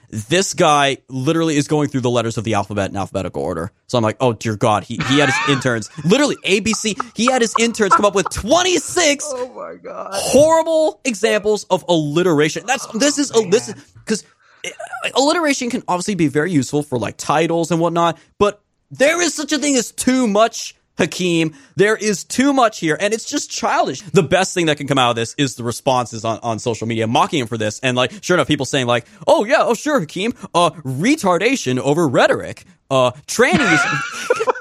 [0.09, 3.71] this guy literally is going through the letters of the alphabet in alphabetical order.
[3.87, 7.41] So I'm like, oh dear God, he, he had his interns, literally ABC, he had
[7.41, 10.09] his interns come up with 26 Oh my god.
[10.13, 12.65] horrible examples of alliteration.
[12.65, 14.23] That's, this is, a this is, cause
[14.65, 14.69] uh,
[15.15, 19.51] alliteration can obviously be very useful for like titles and whatnot, but there is such
[19.51, 21.55] a thing as too much Hakeem.
[21.75, 24.01] There is too much here, and it's just childish.
[24.01, 26.87] The best thing that can come out of this is the responses on, on social
[26.87, 29.73] media mocking him for this, and like, sure enough, people saying like, "Oh yeah, oh
[29.73, 34.45] sure, Hakeem, uh, retardation over rhetoric, uh, trannies."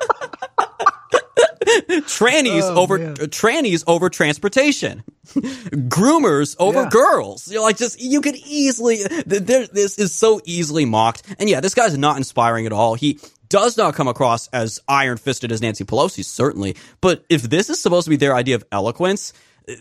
[2.07, 3.13] trannies Oh, over man.
[3.13, 5.03] uh, trannies over transportation
[5.73, 6.89] groomers over Yeah.
[6.91, 11.49] girls you know, like just you could easily there, this is so easily mocked and
[11.49, 15.61] yeah this guy's not inspiring at all he does not come across as iron-fisted as
[15.61, 19.33] nancy pelosi certainly but if this is supposed to be their idea of eloquence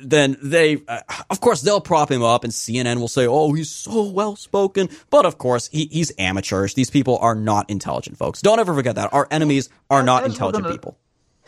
[0.04, 3.70] then they, uh, of course, they'll prop him up, and CNN will say, "Oh, he's
[3.72, 6.74] so well spoken." But of course, he, he's amateurish.
[6.74, 8.42] These people are not intelligent, folks.
[8.42, 9.14] Don't ever forget that.
[9.14, 10.98] Our enemies are not intelligent people.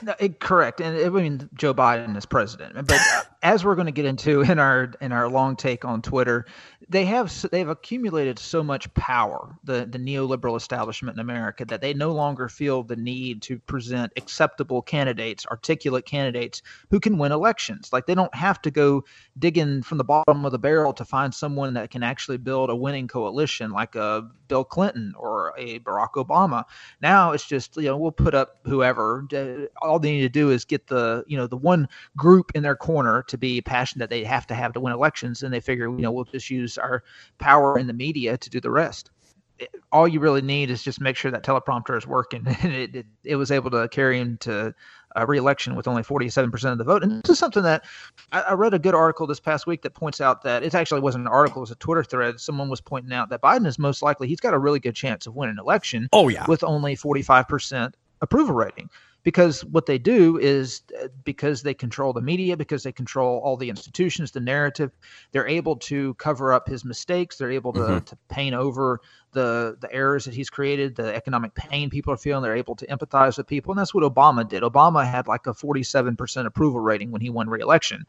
[0.01, 2.88] No, it, correct, and I mean Joe Biden is president.
[2.88, 6.01] But uh, as we're going to get into in our in our long take on
[6.01, 6.45] Twitter,
[6.88, 11.93] they have they've accumulated so much power, the the neoliberal establishment in America, that they
[11.93, 17.91] no longer feel the need to present acceptable candidates, articulate candidates who can win elections.
[17.91, 19.03] Like they don't have to go
[19.38, 22.75] digging from the bottom of the barrel to find someone that can actually build a
[22.75, 26.63] winning coalition, like a Bill Clinton or a Barack Obama.
[27.01, 29.25] Now it's just you know we'll put up whoever.
[29.33, 32.63] uh, All they need to do is get the you know the one group in
[32.63, 35.60] their corner to be passionate that they have to have to win elections, and they
[35.60, 37.04] figure you know we'll just use our
[37.39, 39.12] power in the media to do the rest.
[39.58, 42.95] It- all you really need is just make sure that teleprompter is working, and it,
[42.95, 44.73] it, it was able to carry him to
[45.15, 47.02] a re-election with only 47% of the vote.
[47.04, 47.84] And this is something that
[48.32, 51.02] I, I read a good article this past week that points out that it actually
[51.02, 52.39] wasn't an article, it was a Twitter thread.
[52.39, 55.25] Someone was pointing out that Biden is most likely, he's got a really good chance
[55.25, 56.45] of winning an election Oh yeah.
[56.47, 58.89] with only 45% approval rating
[59.29, 63.55] because what they do is uh, because they control the media, because they control all
[63.57, 64.89] the institutions, the narrative,
[65.31, 67.37] they're able to cover up his mistakes.
[67.37, 68.05] They're able to, Mhm.
[68.07, 68.99] to paint over
[69.31, 72.43] the the errors that he's created, the economic pain people are feeling.
[72.43, 74.63] They're able to empathize with people, and that's what Obama did.
[74.63, 78.05] Obama had like a 47% approval rating when he won re-election,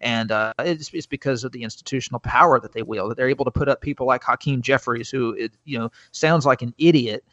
[0.00, 3.10] and uh, it's, it's because of the institutional power that they wield.
[3.10, 6.46] That they're able to put up people like Hakeem Jeffries, who it, you know sounds
[6.46, 7.24] like an idiot,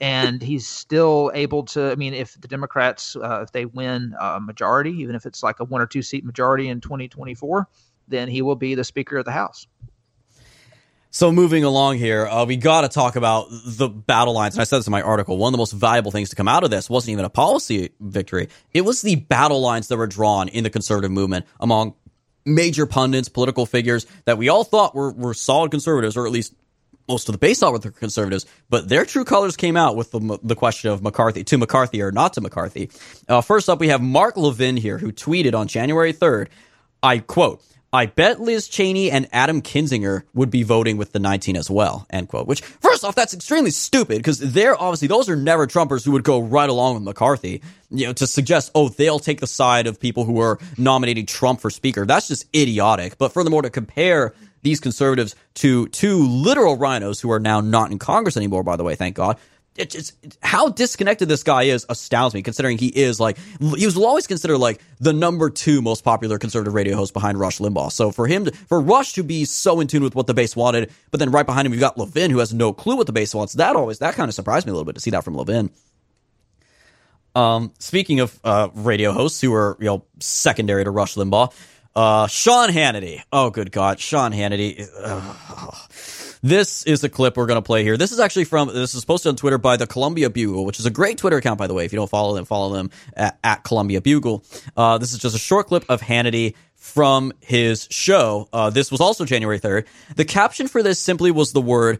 [0.00, 1.90] and he's still able to.
[1.90, 5.60] I mean, if the Democrats, uh, if they win a majority, even if it's like
[5.60, 7.68] a one or two seat majority in 2024,
[8.08, 9.66] then he will be the Speaker of the House.
[11.10, 14.54] So moving along here, uh, we got to talk about the battle lines.
[14.54, 15.38] And I said this in my article.
[15.38, 17.90] One of the most valuable things to come out of this wasn't even a policy
[17.98, 18.48] victory.
[18.74, 21.94] It was the battle lines that were drawn in the conservative movement among
[22.44, 26.54] major pundits, political figures that we all thought were, were solid conservatives, or at least
[27.08, 28.44] most of the base thought were conservatives.
[28.68, 32.12] But their true colors came out with the, the question of McCarthy, to McCarthy or
[32.12, 32.90] not to McCarthy.
[33.26, 36.48] Uh, first up, we have Mark Levin here, who tweeted on January 3rd,
[37.02, 41.56] I quote, I bet Liz Cheney and Adam Kinzinger would be voting with the 19
[41.56, 42.46] as well, end quote.
[42.46, 46.24] Which, first off, that's extremely stupid because they're obviously, those are never Trumpers who would
[46.24, 47.62] go right along with McCarthy.
[47.90, 51.60] You know, to suggest, oh, they'll take the side of people who are nominating Trump
[51.60, 52.04] for speaker.
[52.04, 53.16] That's just idiotic.
[53.16, 57.98] But furthermore, to compare these conservatives to two literal rhinos who are now not in
[57.98, 59.38] Congress anymore, by the way, thank God.
[59.78, 60.12] It's, it's,
[60.42, 64.58] how disconnected this guy is astounds me, considering he is like he was always considered
[64.58, 67.92] like the number two most popular conservative radio host behind Rush Limbaugh.
[67.92, 70.56] So for him, to, for Rush to be so in tune with what the base
[70.56, 73.12] wanted, but then right behind him you got Levin who has no clue what the
[73.12, 73.54] base wants.
[73.54, 75.70] That always that kind of surprised me a little bit to see that from Levin.
[77.34, 81.52] Um, speaking of uh, radio hosts who are you know secondary to Rush Limbaugh,
[81.94, 83.22] uh, Sean Hannity.
[83.32, 84.88] Oh, good God, Sean Hannity.
[85.02, 85.76] Ugh.
[86.42, 87.96] This is a clip we're going to play here.
[87.96, 90.86] This is actually from, this is posted on Twitter by the Columbia Bugle, which is
[90.86, 91.84] a great Twitter account, by the way.
[91.84, 94.44] If you don't follow them, follow them at, at Columbia Bugle.
[94.76, 98.48] Uh, this is just a short clip of Hannity from his show.
[98.52, 99.86] Uh, this was also January 3rd.
[100.14, 101.98] The caption for this simply was the word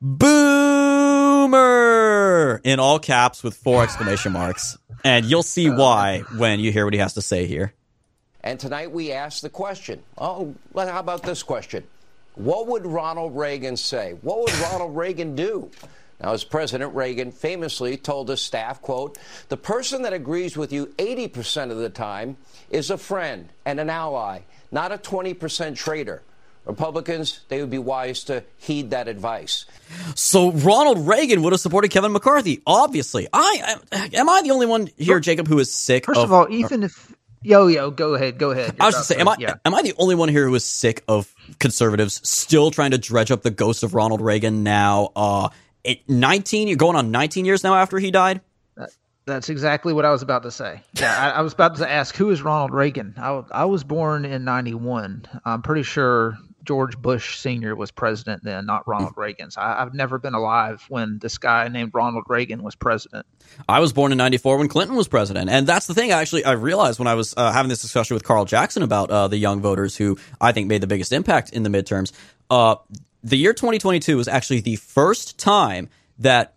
[0.00, 1.54] boomer
[2.64, 4.78] in all caps with four exclamation marks.
[5.04, 7.74] And you'll see why when you hear what he has to say here.
[8.42, 11.84] And tonight we ask the question oh, how about this question?
[12.34, 14.16] What would Ronald Reagan say?
[14.22, 15.70] What would Ronald Reagan do?
[16.20, 19.18] Now, as President Reagan famously told his staff, quote,
[19.48, 22.36] the person that agrees with you 80% of the time
[22.70, 26.22] is a friend and an ally, not a 20% traitor.
[26.64, 29.66] Republicans, they would be wise to heed that advice.
[30.14, 32.62] So Ronald Reagan would have supported Kevin McCarthy.
[32.66, 36.06] Obviously, I am I the only one here, Jacob, who is sick.
[36.06, 38.76] First of, all, even if yo yo, go ahead, go ahead.
[38.80, 39.54] I was just saying, am I yeah.
[39.64, 43.30] am I the only one here who is sick of conservatives still trying to dredge
[43.30, 45.12] up the ghost of Ronald Reagan now?
[45.14, 45.50] Uh,
[45.84, 48.40] it, nineteen, you're going on nineteen years now after he died.
[49.26, 50.82] That's exactly what I was about to say.
[51.00, 53.14] Yeah, I, I was about to ask who is Ronald Reagan.
[53.16, 55.26] I, I was born in '91.
[55.44, 57.76] I'm pretty sure George Bush Sr.
[57.76, 59.50] was president then, not Ronald Reagan.
[59.50, 63.26] So I, I've never been alive when this guy named Ronald Reagan was president.
[63.68, 66.12] I was born in '94 when Clinton was president, and that's the thing.
[66.12, 69.10] I actually I realized when I was uh, having this discussion with Carl Jackson about
[69.10, 72.12] uh, the young voters who I think made the biggest impact in the midterms.
[72.50, 72.76] Uh,
[73.22, 76.54] the year 2022 was actually the first time that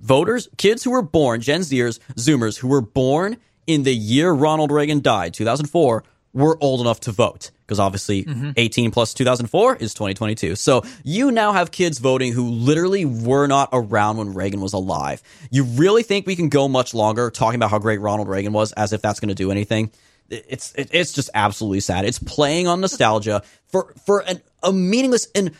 [0.00, 4.72] voters, kids who were born, Gen Zers, Zoomers, who were born in the year Ronald
[4.72, 7.50] Reagan died, 2004, were old enough to vote.
[7.66, 8.54] Because obviously, Mhm.
[8.56, 10.56] 18 plus 2004 is 2022.
[10.56, 15.22] So you now have kids voting who literally were not around when Reagan was alive.
[15.52, 18.72] You really think we can go much longer talking about how great Ronald Reagan was
[18.72, 19.90] as if that's going to do anything?
[20.30, 22.04] It's it's just absolutely sad.
[22.04, 25.52] It's playing on nostalgia for for an, a meaningless and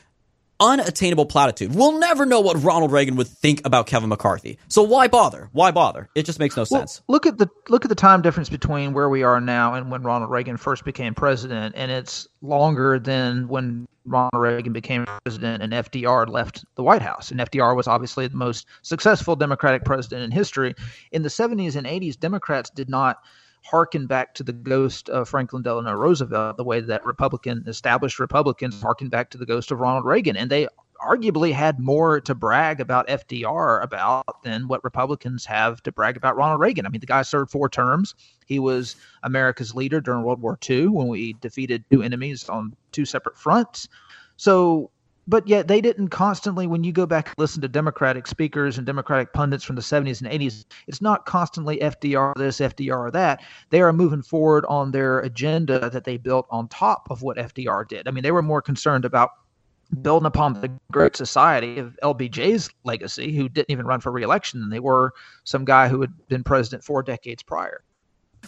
[0.61, 1.75] unattainable platitude.
[1.75, 4.59] We'll never know what Ronald Reagan would think about Kevin McCarthy.
[4.69, 5.49] So why bother?
[5.53, 6.09] Why bother?
[6.15, 7.03] It just makes no Well, sense.
[7.09, 10.03] look at the look at the time difference between where we are now and when
[10.03, 15.73] Ronald Reagan first became president, and it's longer than when Ronald Reagan became president and
[15.73, 17.31] FDR left the White House.
[17.31, 20.75] And FDR was obviously the most successful Democratic president in history.
[21.13, 23.19] In the 70s and 80s, Democrats did not
[23.63, 28.81] harken back to the ghost of Franklin Delano Roosevelt the way that Republican established Republicans
[28.81, 30.67] harken back to the ghost of Ronald Reagan, and they
[31.01, 36.37] arguably had more to brag about FDR about than what Republicans have to brag about
[36.37, 36.87] Ronald Reagan.
[36.87, 38.15] I mean, the guy served four terms.
[38.47, 43.05] He was America's leader during World War II when we defeated two enemies on two
[43.05, 43.89] separate fronts.
[44.37, 44.91] So,
[45.31, 48.87] but yet they didn't constantly, when you go back and listen to Democratic speakers and
[48.87, 53.41] Democratic pundits from the 70s and 80s, it's not constantly FDR this, FDR that.
[53.71, 57.87] They are moving forward on their agenda that they built on top of what FDR
[57.87, 58.09] did.
[58.09, 59.31] I mean, they were more concerned about
[60.03, 64.71] building upon the great society of LBJ's legacy, who didn't even run for reelection than
[64.71, 65.13] they were
[65.45, 67.83] some guy who had been president four decades prior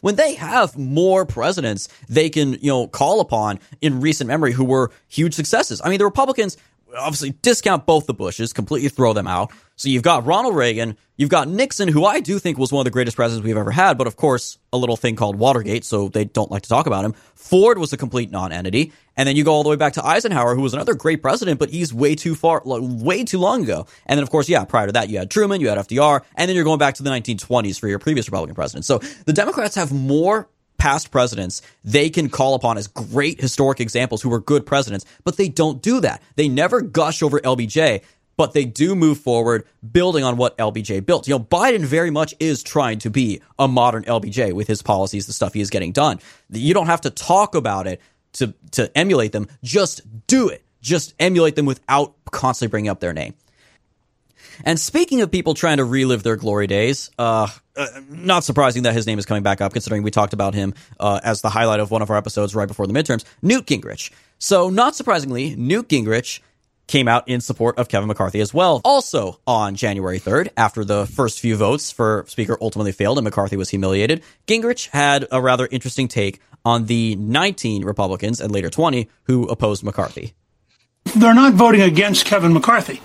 [0.01, 4.65] when they have more presidents they can you know call upon in recent memory who
[4.65, 6.57] were huge successes i mean the republicans
[6.97, 9.53] obviously discount both the Bushes, completely throw them out.
[9.77, 12.85] So you've got Ronald Reagan, you've got Nixon, who I do think was one of
[12.85, 16.09] the greatest presidents we've ever had, but of course, a little thing called Watergate, so
[16.09, 17.15] they don't like to talk about him.
[17.35, 18.93] Ford was a complete non-entity.
[19.17, 21.59] And then you go all the way back to Eisenhower, who was another great president,
[21.59, 23.87] but he's way too far, like, way too long ago.
[24.07, 26.49] And then, of course, yeah, prior to that, you had Truman, you had FDR, and
[26.49, 28.87] then you're going back to the 1920s for your previous Republican president.
[28.87, 30.49] So the Democrats have more
[30.83, 35.37] past presidents they can call upon as great historic examples who were good presidents, but
[35.37, 36.21] they don't do that.
[36.35, 38.03] They never gush over LBJ,
[38.37, 41.29] but they do move forward building on what LBJ built.
[41.29, 45.29] You know, Biden very much is trying to be a modern LBJ with his policies,
[45.29, 46.19] the stuff he is getting done.
[46.51, 48.01] You don't have to talk about it
[48.33, 49.47] to, to emulate them.
[49.63, 50.65] Just do it.
[50.81, 53.35] Just emulate them without constantly bringing up their name.
[54.65, 58.95] And speaking of people trying to relive their glory days, uh, uh, not surprising that
[58.95, 61.81] his name is coming back up, considering we talked about him uh, as the highlight
[61.81, 63.25] of one of our episodes right before the midterms.
[63.41, 64.11] Newt Gingrich.
[64.39, 66.41] So, not surprisingly, Newt Gingrich
[66.87, 68.81] came out in support of Kevin McCarthy as well.
[68.85, 73.57] Also on January 3rd, after the first few votes for Speaker ultimately failed and McCarthy
[73.57, 79.09] was humiliated, Gingrich had a rather interesting take on the 19 Republicans and later 20
[79.25, 80.35] who opposed McCarthy.
[81.15, 83.03] They're not voting against Kevin McCarthy.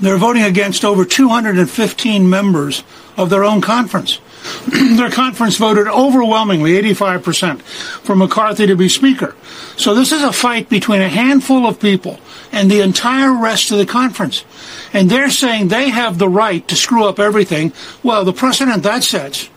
[0.00, 2.82] They're voting against over 215 members
[3.16, 4.20] of their own conference.
[4.96, 9.36] their conference voted overwhelmingly, 85%, for McCarthy to be Speaker.
[9.76, 12.18] So this is a fight between a handful of people
[12.50, 14.44] and the entire rest of the conference.
[14.92, 17.72] And they're saying they have the right to screw up everything.
[18.02, 19.48] Well, the precedent that sets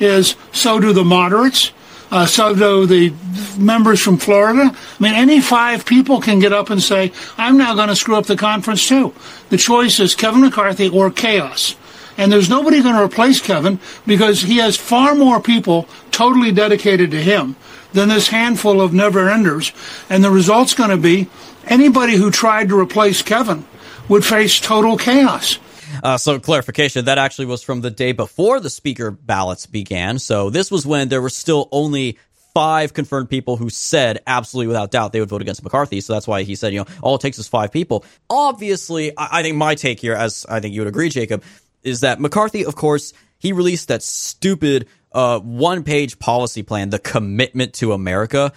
[0.00, 1.70] is so do the moderates,
[2.12, 3.14] uh, so do the
[3.58, 4.70] members from Florida.
[4.70, 8.16] I mean, any five people can get up and say, I'm now going to screw
[8.16, 9.14] up the conference too.
[9.48, 11.74] The choice is Kevin McCarthy or chaos.
[12.18, 17.10] And there's nobody going to replace Kevin because he has far more people totally dedicated
[17.12, 17.56] to him
[17.94, 19.72] than this handful of never enders.
[20.10, 21.30] And the result's going to be
[21.66, 23.64] anybody who tried to replace Kevin
[24.10, 25.58] would face total chaos.
[26.02, 30.18] Uh, so clarification, that actually was from the day before the speaker ballots began.
[30.18, 32.18] So this was when there were still only
[32.54, 36.00] five confirmed people who said absolutely without doubt they would vote against McCarthy.
[36.00, 38.04] So that's why he said, you know, all it takes is five people.
[38.28, 41.42] Obviously, I, I think my take here, as I think you would agree, Jacob,
[41.82, 46.98] is that McCarthy, of course, he released that stupid uh, one page policy plan, the
[46.98, 48.52] commitment to America,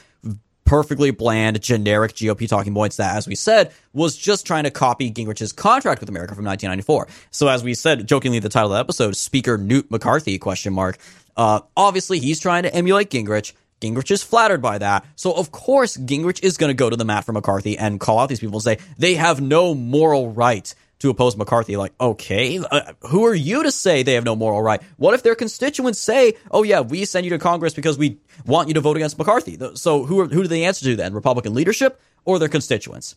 [0.66, 5.12] perfectly bland, generic GOP talking points that, as we said, was just trying to copy
[5.12, 7.08] Gingrich's contract with America from 1994.
[7.32, 10.98] So, as we said, jokingly, the title of the episode, Speaker Newt McCarthy, question mark.
[11.38, 13.54] Uh, obviously, he's trying to emulate Gingrich.
[13.82, 15.06] Gingrich is flattered by that.
[15.16, 18.20] So, of course, Gingrich is going to go to the mat for McCarthy and call
[18.20, 21.78] out these people and say they have no moral right to oppose McCarthy.
[21.78, 24.82] Like, okay, uh, who are you to say they have no moral right?
[24.98, 28.68] What if their constituents say, oh yeah, we send you to Congress because we want
[28.68, 29.58] you to vote against McCarthy?
[29.76, 31.14] So who are, who do they answer to then?
[31.14, 33.16] Republican leadership or their constituents?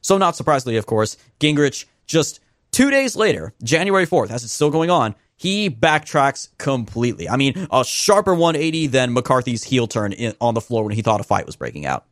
[0.00, 4.70] So not surprisingly, of course, Gingrich just two days later, January 4th, as it's still
[4.70, 7.28] going on, he backtracks completely.
[7.28, 11.02] I mean, a sharper 180 than McCarthy's heel turn in, on the floor when he
[11.02, 12.04] thought a fight was breaking out.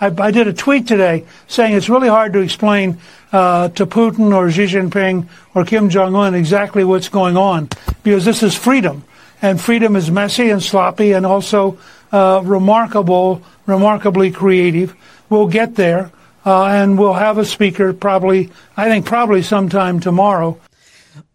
[0.00, 2.98] I, I did a tweet today saying it's really hard to explain
[3.32, 7.68] uh, to Putin or Xi Jinping or Kim Jong Un exactly what's going on
[8.02, 9.04] because this is freedom,
[9.40, 11.78] and freedom is messy and sloppy and also
[12.12, 14.94] uh, remarkable, remarkably creative.
[15.28, 16.10] We'll get there,
[16.44, 20.58] uh, and we'll have a speaker probably, I think, probably sometime tomorrow.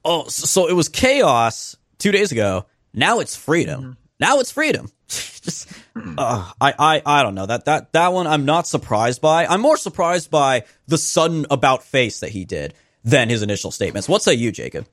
[0.04, 2.66] Oh, so it was chaos two days ago.
[2.94, 3.82] Now it's freedom.
[3.82, 3.92] Mm-hmm.
[4.20, 4.92] Now it's freedom.
[5.08, 5.72] Just,
[6.18, 8.28] uh, I, I, I don't know that that that one.
[8.28, 9.46] I'm not surprised by.
[9.46, 12.74] I'm more surprised by the sudden about face that he did
[13.04, 14.10] than his initial statements.
[14.10, 14.88] What say you, Jacob?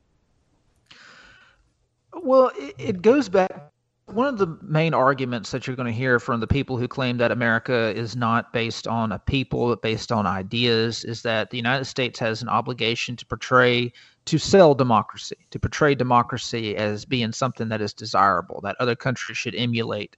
[2.15, 3.71] Well, it, it goes back.
[4.07, 7.17] One of the main arguments that you're going to hear from the people who claim
[7.17, 11.57] that America is not based on a people, but based on ideas, is that the
[11.57, 13.93] United States has an obligation to portray
[14.27, 19.39] to sell democracy, to portray democracy as being something that is desirable, that other countries
[19.39, 20.17] should emulate.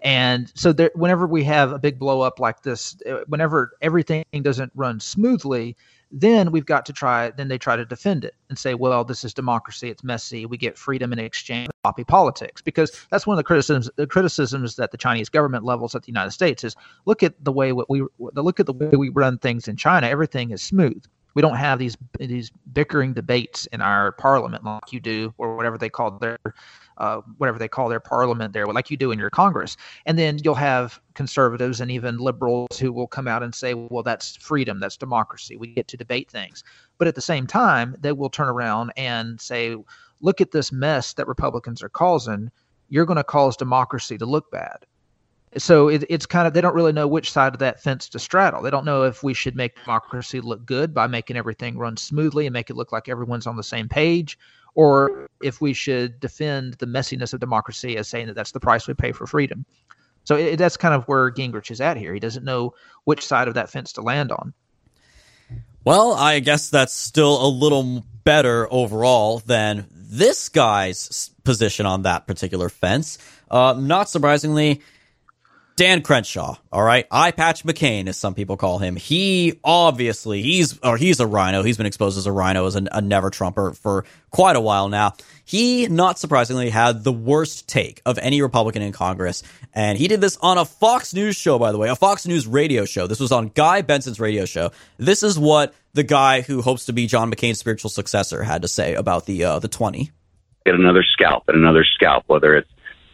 [0.00, 4.24] And so, there, whenever we have a big blow up like this, uh, whenever everything
[4.42, 5.76] doesn't run smoothly,
[6.12, 7.30] then we've got to try.
[7.30, 9.90] Then they try to defend it and say, "Well, this is democracy.
[9.90, 10.46] It's messy.
[10.46, 13.90] We get freedom in exchange copy politics." Because that's one of the criticisms.
[13.96, 17.52] The criticisms that the Chinese government levels at the United States is, look at the
[17.52, 20.06] way what we look at the way we run things in China.
[20.06, 21.04] Everything is smooth
[21.38, 25.78] We don't have these these bickering debates in our parliament like you do, or whatever
[25.78, 26.36] they call their
[26.96, 29.76] uh, whatever they call their parliament there, like you do in your Congress.
[30.04, 34.02] And then you'll have conservatives and even liberals who will come out and say, well,
[34.02, 35.54] that's freedom, that's democracy.
[35.56, 36.64] We get to debate things.
[36.98, 39.76] But at the same time, they will turn around and say,
[40.20, 42.50] look at this mess that Republicans are causing.
[42.88, 44.86] You're going to cause democracy to look bad.
[45.58, 48.18] So it, it's kind of they don't really know which side of that fence to
[48.18, 48.62] straddle.
[48.62, 52.46] They don't know if we should make democracy look good by making everything run smoothly
[52.46, 54.38] and make it look like everyone's on the same page,
[54.74, 58.86] or if we should defend the messiness of democracy as saying that that's the price
[58.86, 59.66] we pay for freedom.
[60.24, 62.14] So it, that's kind of where Gingrich is at here.
[62.14, 64.52] He doesn't know which side of that fence to land on.
[65.84, 72.26] Well, I guess that's still a little better overall than this guy's position on that
[72.26, 73.16] particular fence.
[73.50, 74.82] Uh, not surprisingly,
[75.78, 78.96] Dan Crenshaw, all right, Eye Patch McCain, as some people call him.
[78.96, 81.62] He obviously he's or he's a rhino.
[81.62, 84.88] He's been exposed as a rhino as a, a never Trumper for quite a while
[84.88, 85.14] now.
[85.44, 90.20] He, not surprisingly, had the worst take of any Republican in Congress, and he did
[90.20, 93.06] this on a Fox News show, by the way, a Fox News radio show.
[93.06, 94.72] This was on Guy Benson's radio show.
[94.96, 98.68] This is what the guy who hopes to be John McCain's spiritual successor had to
[98.68, 100.10] say about the uh, the twenty.
[100.66, 102.68] Get another scalp and another scalp, whether it's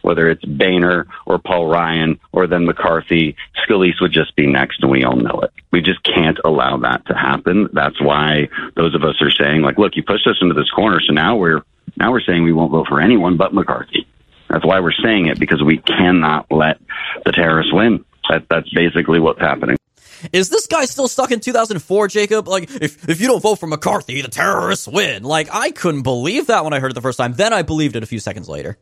[0.05, 3.35] whether it's Boehner or Paul Ryan or then McCarthy,
[3.67, 5.51] Scalise would just be next, and we all know it.
[5.71, 7.69] We just can't allow that to happen.
[7.73, 10.99] That's why those of us are saying, like, look, you pushed us into this corner,
[11.01, 11.63] so now we're
[11.97, 14.07] now we're saying we won't vote for anyone but McCarthy.
[14.49, 16.79] That's why we're saying it because we cannot let
[17.25, 18.05] the terrorists win.
[18.29, 19.77] That, that's basically what's happening.
[20.33, 22.47] Is this guy still stuck in 2004, Jacob?
[22.47, 25.23] Like, if, if you don't vote for McCarthy, the terrorists win.
[25.23, 27.33] Like, I couldn't believe that when I heard it the first time.
[27.33, 28.77] Then I believed it a few seconds later.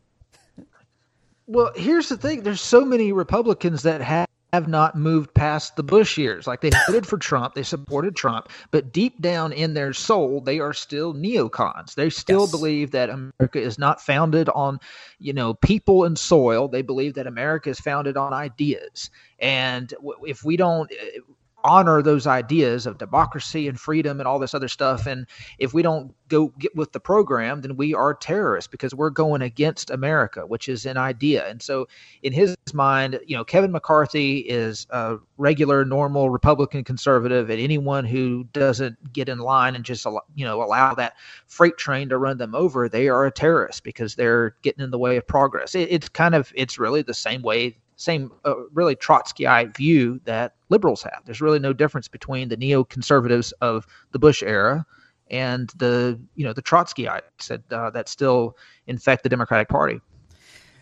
[1.46, 5.82] Well, here's the thing: there's so many Republicans that have have not moved past the
[5.82, 6.46] Bush years.
[6.46, 10.60] Like they voted for Trump, they supported Trump, but deep down in their soul, they
[10.60, 11.96] are still neocons.
[11.96, 12.50] They still yes.
[12.52, 14.78] believe that America is not founded on,
[15.18, 16.68] you know, people and soil.
[16.68, 19.10] They believe that America is founded on ideas.
[19.40, 19.92] And
[20.22, 21.18] if we don't eh,
[21.64, 25.06] honor those ideas of democracy and freedom and all this other stuff.
[25.06, 25.26] And
[25.58, 29.42] if we don't go get with the program, then we are terrorists because we're going
[29.42, 31.48] against America, which is an idea.
[31.48, 31.88] And so,
[32.22, 38.04] in his mind, you know, Kevin McCarthy is a regular, normal Republican conservative, and anyone
[38.04, 41.14] who doesn't get in line and just you know allow that
[41.46, 44.98] freight train to run them over, they are a terrorist because they're getting in the
[44.98, 45.74] way of progress.
[45.74, 50.54] It, it's kind of it's really the same way same uh, really Trotskyite view that
[50.68, 51.22] liberals have.
[51.24, 54.86] There's really no difference between the neoconservatives of the Bush era
[55.30, 60.00] and the you know the Trotskyites that uh, that still infect the Democratic Party.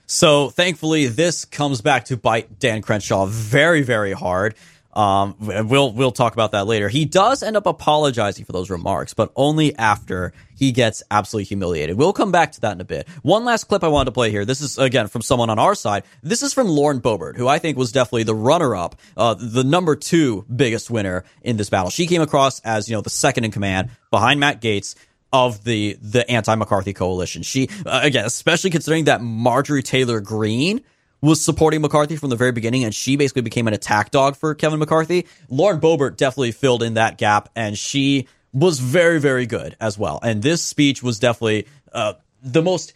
[0.06, 4.54] So thankfully, this comes back to bite Dan Crenshaw very very hard.
[4.92, 6.88] Um, we'll we'll talk about that later.
[6.88, 11.96] He does end up apologizing for those remarks, but only after he gets absolutely humiliated.
[11.96, 13.08] We'll come back to that in a bit.
[13.22, 14.44] One last clip I wanted to play here.
[14.44, 16.04] This is again from someone on our side.
[16.22, 19.96] This is from Lauren Boebert, who I think was definitely the runner-up, uh, the number
[19.96, 21.90] two biggest winner in this battle.
[21.90, 24.94] She came across as you know the second in command behind Matt Gaetz
[25.32, 27.42] of the the anti McCarthy coalition.
[27.42, 30.82] She uh, again, especially considering that Marjorie Taylor Greene
[31.22, 34.54] was supporting McCarthy from the very beginning, and she basically became an attack dog for
[34.54, 35.26] Kevin McCarthy.
[35.48, 40.18] Lauren Boebert definitely filled in that gap, and she was very, very good as well.
[40.22, 42.92] And this speech was definitely uh, the most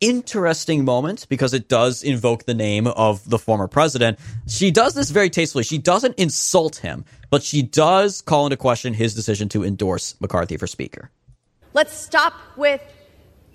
[0.00, 4.18] interesting moment because it does invoke the name of the former president.
[4.46, 5.64] She does this very tastefully.
[5.64, 10.56] She doesn't insult him, but she does call into question his decision to endorse McCarthy
[10.56, 11.10] for speaker.
[11.72, 12.82] Let's stop with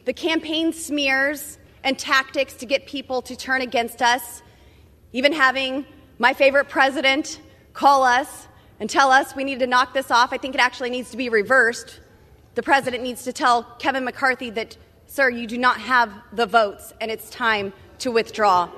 [0.06, 4.42] the campaign smears and tactics to get people to turn against us,
[5.14, 5.86] even having
[6.18, 7.40] my favorite president
[7.74, 8.48] call us
[8.80, 10.34] and tell us we need to knock this off.
[10.34, 12.00] I think it actually needs to be reversed.
[12.56, 14.78] The president needs to tell Kevin McCarthy that,
[15.08, 18.70] sir, you do not have the votes and it's time to withdraw.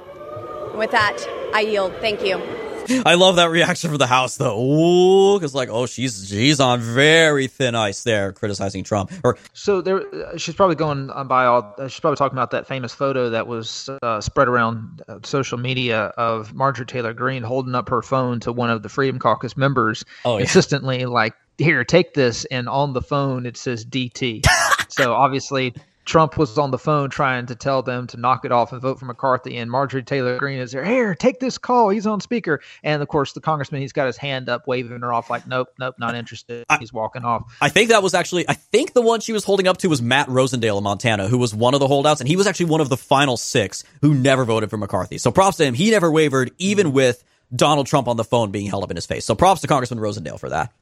[0.75, 1.17] With that,
[1.53, 1.93] I yield.
[1.99, 2.70] Thank you.
[3.05, 4.59] I love that reaction from the House, though.
[4.59, 9.11] Ooh, because like, oh, she's she's on very thin ice there, criticizing Trump.
[9.23, 11.75] Or so there, she's probably going by all.
[11.87, 16.05] She's probably talking about that famous photo that was uh, spread around uh, social media
[16.17, 20.03] of Marjorie Taylor Greene holding up her phone to one of the Freedom Caucus members,
[20.25, 20.41] oh, yeah.
[20.41, 24.45] insistently like, "Here, take this," and on the phone it says DT.
[24.89, 25.73] so obviously
[26.05, 28.99] Trump was on the phone trying to tell them to knock it off and vote
[28.99, 29.57] for McCarthy.
[29.57, 30.83] And Marjorie Taylor Greene is there.
[30.83, 31.89] Here, take this call.
[31.89, 32.61] He's on speaker.
[32.83, 35.69] And of course, the congressman, he's got his hand up, waving her off, like, nope,
[35.79, 36.65] nope, not interested.
[36.69, 37.55] I, he's walking off.
[37.61, 40.01] I think that was actually, I think the one she was holding up to was
[40.01, 42.19] Matt Rosendale of Montana, who was one of the holdouts.
[42.19, 45.17] And he was actually one of the final six who never voted for McCarthy.
[45.17, 45.73] So props to him.
[45.73, 46.93] He never wavered, even mm.
[46.93, 47.23] with
[47.55, 49.25] Donald Trump on the phone being held up in his face.
[49.25, 50.73] So props to Congressman Rosendale for that.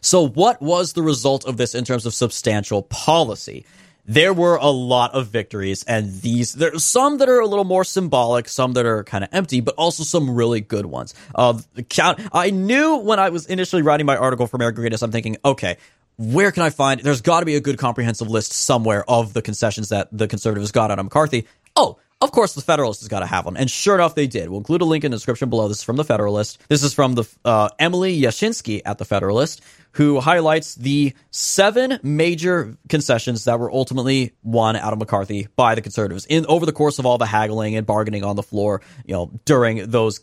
[0.00, 3.64] So, what was the result of this in terms of substantial policy?
[4.06, 7.84] There were a lot of victories, and these there's some that are a little more
[7.84, 11.14] symbolic, some that are kind of empty, but also some really good ones.
[11.34, 12.20] Uh, count.
[12.32, 15.78] I knew when I was initially writing my article for American Greatness, I'm thinking, okay,
[16.18, 17.00] where can I find?
[17.00, 20.70] There's got to be a good comprehensive list somewhere of the concessions that the conservatives
[20.70, 21.46] got out of McCarthy.
[21.74, 23.56] Oh, of course, the Federalist has got to have one.
[23.56, 24.48] And sure enough, they did.
[24.48, 25.68] We'll include a link in the description below.
[25.68, 26.58] This is from the Federalist.
[26.68, 29.62] This is from the uh, Emily Jashinsky at the Federalist,
[29.92, 35.82] who highlights the seven major concessions that were ultimately won out of McCarthy by the
[35.82, 39.14] conservatives in over the course of all the haggling and bargaining on the floor, you
[39.14, 40.20] know, during those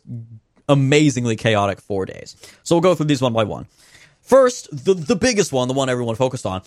[0.67, 2.35] amazingly chaotic four days.
[2.63, 3.67] So we'll go through these one by one.
[4.21, 6.61] First, the, the biggest one, the one everyone focused on,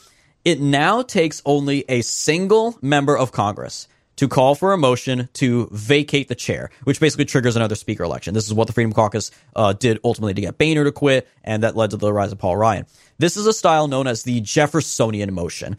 [0.45, 5.69] it now takes only a single member of Congress to call for a motion to
[5.73, 8.35] vacate the chair, which basically triggers another speaker election.
[8.35, 11.62] This is what the Freedom Caucus uh, did ultimately to get Boehner to quit, and
[11.62, 12.87] that led to the rise of Paul Ryan.
[13.19, 15.77] This is a style known as the Jeffersonian motion.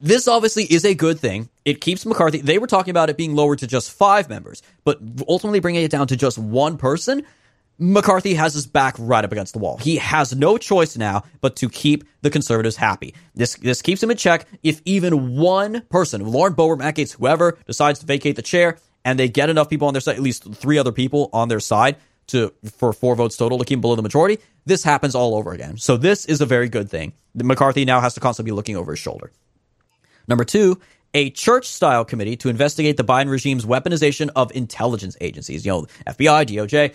[0.00, 1.48] This obviously is a good thing.
[1.64, 2.40] It keeps McCarthy.
[2.40, 5.90] They were talking about it being lowered to just five members, but ultimately bringing it
[5.90, 7.24] down to just one person
[7.78, 9.78] McCarthy has his back right up against the wall.
[9.78, 13.14] He has no choice now but to keep the conservatives happy.
[13.34, 14.46] This this keeps him in check.
[14.62, 19.18] If even one person, Lauren Boebert, Matt Gaetz, whoever, decides to vacate the chair, and
[19.18, 21.96] they get enough people on their side, at least three other people on their side
[22.28, 25.78] to for four votes total to keep below the majority, this happens all over again.
[25.78, 27.12] So this is a very good thing.
[27.34, 29.30] McCarthy now has to constantly be looking over his shoulder.
[30.26, 30.78] Number two,
[31.14, 35.86] a church style committee to investigate the Biden regime's weaponization of intelligence agencies, you know,
[36.06, 36.94] FBI, DOJ.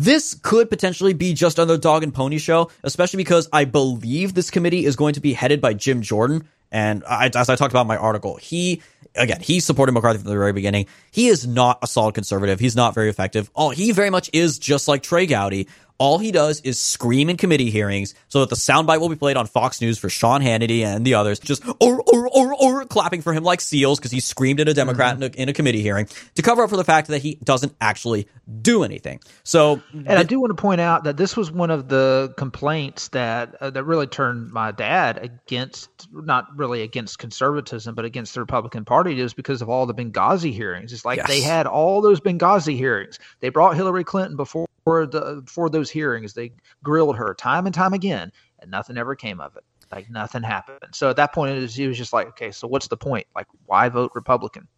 [0.00, 4.50] This could potentially be just another dog and pony show, especially because I believe this
[4.50, 6.48] committee is going to be headed by Jim Jordan.
[6.72, 8.80] And I, as I talked about in my article, he
[9.14, 10.86] again he supported McCarthy from the very beginning.
[11.10, 12.60] He is not a solid conservative.
[12.60, 13.50] He's not very effective.
[13.54, 15.68] Oh, he very much is just like Trey Gowdy,
[16.00, 19.36] all he does is scream in committee hearings so that the soundbite will be played
[19.36, 22.49] on Fox News for Sean Hannity and the others, just or or or or
[22.90, 25.22] clapping for him like seals because he screamed at a Democrat mm-hmm.
[25.22, 27.74] in, a, in, a, committee hearing to cover up for the fact that he doesn't
[27.80, 28.28] actually
[28.60, 29.20] do anything.
[29.44, 33.08] So, and I do want to point out that this was one of the complaints
[33.08, 38.40] that uh, that really turned my dad against not really against conservatism, but against the
[38.40, 40.92] Republican Party, is because of all the Benghazi hearings.
[40.92, 41.28] It's like yes.
[41.28, 43.18] they had all those Benghazi hearings.
[43.40, 46.34] They brought Hillary Clinton before the for those hearings.
[46.34, 49.64] They grilled her time and time again, and nothing ever came of it.
[49.92, 50.78] Like nothing happened.
[50.92, 53.26] So at that point, it was, was just like, okay, so what's the point?
[53.34, 54.68] Like, why vote Republican?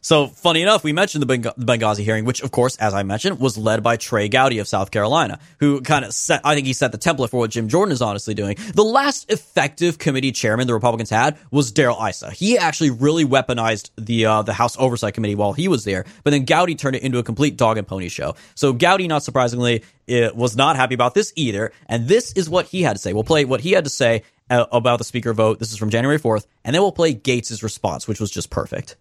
[0.00, 3.58] So, funny enough, we mentioned the Benghazi hearing, which, of course, as I mentioned, was
[3.58, 6.92] led by Trey Gowdy of South Carolina, who kind of set, I think he set
[6.92, 8.56] the template for what Jim Jordan is honestly doing.
[8.74, 12.30] The last effective committee chairman the Republicans had was Darrell Issa.
[12.30, 16.30] He actually really weaponized the, uh, the House Oversight Committee while he was there, but
[16.30, 18.36] then Gowdy turned it into a complete dog and pony show.
[18.54, 22.82] So, Gowdy, not surprisingly, was not happy about this either, and this is what he
[22.82, 23.12] had to say.
[23.12, 25.58] We'll play what he had to say about the speaker vote.
[25.58, 28.96] This is from January 4th, and then we'll play Gaetz' response, which was just perfect.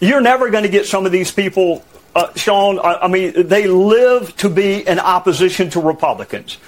[0.00, 1.84] You're never going to get some of these people,
[2.14, 2.78] uh, Sean.
[2.78, 6.58] I, I mean, they live to be in opposition to Republicans.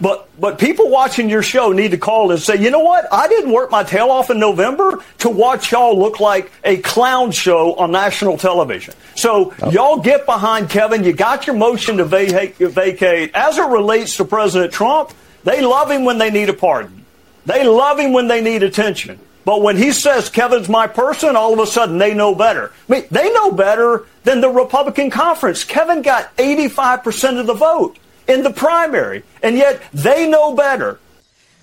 [0.00, 3.12] But but people watching your show need to call and say, you know what?
[3.12, 7.32] I didn't work my tail off in November to watch y'all look like a clown
[7.32, 8.94] show on national television.
[9.16, 9.70] So oh.
[9.72, 11.02] y'all get behind Kevin.
[11.02, 13.32] You got your motion to vacate, vacate.
[13.34, 17.01] As it relates to President Trump, they love him when they need a pardon.
[17.46, 19.18] They love him when they need attention.
[19.44, 22.72] But when he says Kevin's my person, all of a sudden they know better.
[22.88, 25.64] I mean, they know better than the Republican conference.
[25.64, 31.00] Kevin got 85% of the vote in the primary, and yet they know better.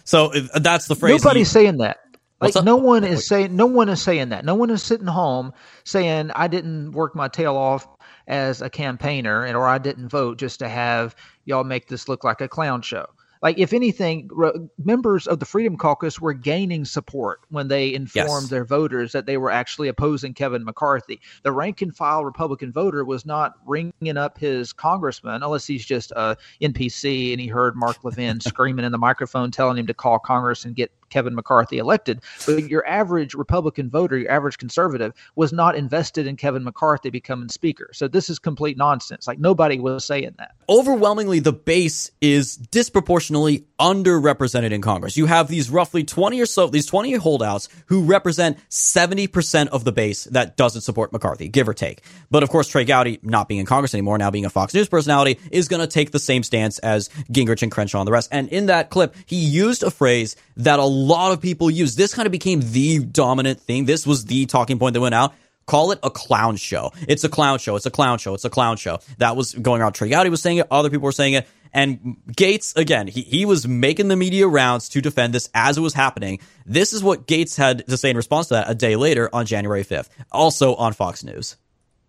[0.04, 1.24] So uh, that's the phrase.
[1.24, 2.00] Nobody's he, saying that.
[2.42, 4.46] Like no one is saying no one is saying that.
[4.46, 5.54] No one is sitting home
[5.84, 7.86] saying I didn't work my tail off
[8.28, 12.24] as a campaigner and or I didn't vote just to have y'all make this look
[12.24, 13.08] like a clown show
[13.42, 14.52] like if anything re-
[14.84, 18.50] members of the freedom caucus were gaining support when they informed yes.
[18.50, 23.04] their voters that they were actually opposing kevin mccarthy the rank and file republican voter
[23.04, 28.04] was not ringing up his congressman unless he's just a npc and he heard mark
[28.04, 32.22] levin screaming in the microphone telling him to call congress and get Kevin McCarthy elected.
[32.46, 37.50] But your average Republican voter, your average conservative, was not invested in Kevin McCarthy becoming
[37.50, 37.90] Speaker.
[37.94, 39.28] So this is complete nonsense.
[39.28, 40.56] Like nobody was saying that.
[40.68, 45.18] Overwhelmingly, the base is disproportionately underrepresented in Congress.
[45.18, 49.92] You have these roughly 20 or so, these 20 holdouts who represent 70% of the
[49.92, 52.02] base that doesn't support McCarthy, give or take.
[52.30, 54.90] But of course, Trey Gowdy, not being in Congress anymore, now being a Fox News
[54.90, 58.30] personality, is going to take the same stance as Gingrich and Crenshaw and the rest.
[58.32, 61.96] And in that clip, he used a phrase that a lot of people use.
[61.96, 63.86] This kind of became the dominant thing.
[63.86, 65.34] This was the talking point that went out.
[65.66, 66.92] Call it a clown show.
[67.08, 67.76] It's a clown show.
[67.76, 68.34] It's a clown show.
[68.34, 69.00] It's a clown show.
[69.20, 69.94] That was going around.
[69.94, 70.68] Trey Gowdy was saying it.
[70.72, 71.48] Other people were saying it.
[71.72, 75.82] And Gaetz, again, he, he was making the media rounds to defend this as it
[75.82, 76.40] was happening.
[76.66, 79.46] This is what Gaetz had to say in response to that a day later on
[79.46, 81.56] January 5th, also on Fox News.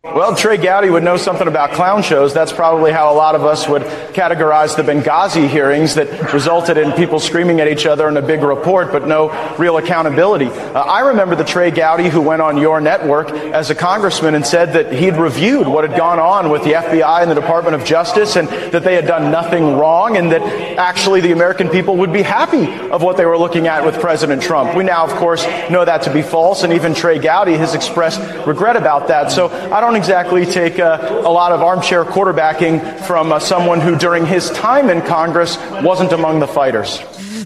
[0.03, 2.33] Well, Trey Gowdy would know something about clown shows.
[2.33, 3.83] That's probably how a lot of us would
[4.15, 8.41] categorize the Benghazi hearings that resulted in people screaming at each other in a big
[8.41, 9.29] report, but no
[9.59, 10.47] real accountability.
[10.47, 14.47] Uh, I remember the Trey Gowdy who went on your network as a congressman and
[14.47, 17.85] said that he'd reviewed what had gone on with the FBI and the Department of
[17.85, 20.41] Justice and that they had done nothing wrong and that
[20.79, 24.43] actually the American people would be happy of what they were looking at with President
[24.43, 24.75] Trump.
[24.75, 28.19] We now, of course, know that to be false, and even Trey Gowdy has expressed
[28.47, 29.31] regret about that.
[29.31, 33.97] So I don't exactly take uh, a lot of armchair quarterbacking from uh, someone who,
[33.97, 37.01] during his time in Congress, wasn't among the fighters.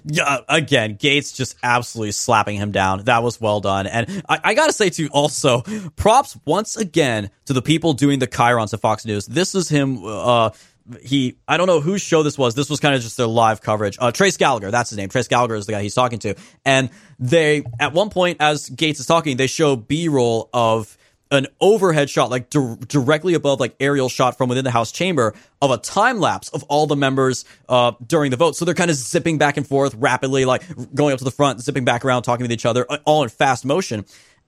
[0.04, 3.04] Yeah, again, Gaetz just absolutely slapping him down.
[3.04, 3.86] That was well done.
[3.86, 5.62] And I, I gotta say too, also,
[5.96, 9.26] props once again to the people doing the Chyrons at Fox News.
[9.26, 10.50] This is him, uh,
[11.00, 12.54] he I don't know whose show this was.
[12.54, 13.96] This was kind of just their live coverage.
[13.98, 15.08] Uh, Trace Gallagher, that's his name.
[15.08, 16.34] Trace Gallagher is the guy he's talking to.
[16.64, 20.98] And they at one point, as Gaetz is talking, they show B roll of
[21.30, 25.34] an overhead shot, like di- directly above, like aerial shot from within the House chamber
[25.60, 28.56] of a time lapse of all the members uh, during the vote.
[28.56, 30.62] So they're kind of zipping back and forth rapidly, like
[30.94, 33.28] going up to the front, zipping back around, talking with each other, uh, all in
[33.28, 34.04] fast motion.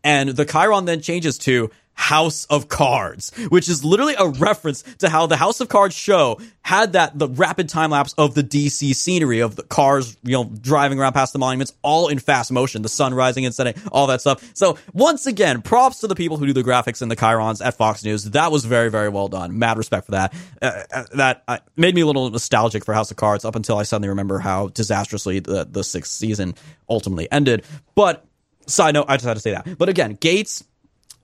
[0.06, 5.08] And the Chyron then changes to House of Cards, which is literally a reference to
[5.08, 8.94] how the House of Cards show had that the rapid time lapse of the DC
[8.94, 12.82] scenery of the cars, you know, driving around past the monuments, all in fast motion,
[12.82, 14.48] the sun rising and setting, all that stuff.
[14.54, 17.74] So once again, props to the people who do the graphics and the Chyrons at
[17.74, 18.24] Fox News.
[18.24, 19.58] That was very, very well done.
[19.58, 20.34] Mad respect for that.
[20.60, 23.78] Uh, uh, that uh, made me a little nostalgic for House of Cards up until
[23.78, 26.54] I suddenly remember how disastrously the, the sixth season
[26.88, 27.64] ultimately ended.
[27.94, 28.25] But
[28.66, 29.78] side note, I just had to say that.
[29.78, 30.62] But again, Gaetz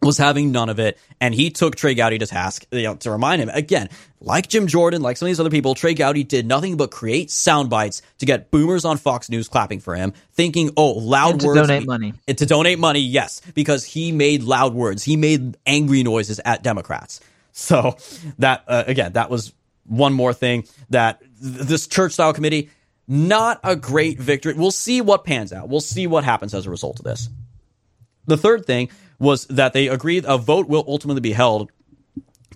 [0.01, 3.11] was having none of it, and he took Trey Gowdy to task you know, to
[3.11, 3.89] remind him again,
[4.21, 5.75] like Jim Jordan, like some of these other people.
[5.75, 9.79] Trey Gowdy did nothing but create sound bites to get boomers on Fox News clapping
[9.81, 12.15] for him, thinking, "Oh, loud And to words." donate money.
[12.27, 15.05] To donate money, yes, because he made loud words.
[15.05, 17.21] He made angry noises at Democrats.
[17.53, 17.97] So
[18.39, 19.53] that uh, again, that was
[19.85, 22.71] one more thing that th- this church style committee
[23.13, 24.55] not a great victory.
[24.55, 25.69] We'll see what pans out.
[25.69, 27.29] We'll see what happens as a result of this.
[28.27, 28.89] The third thing
[29.19, 31.71] was that they agreed a vote will ultimately be held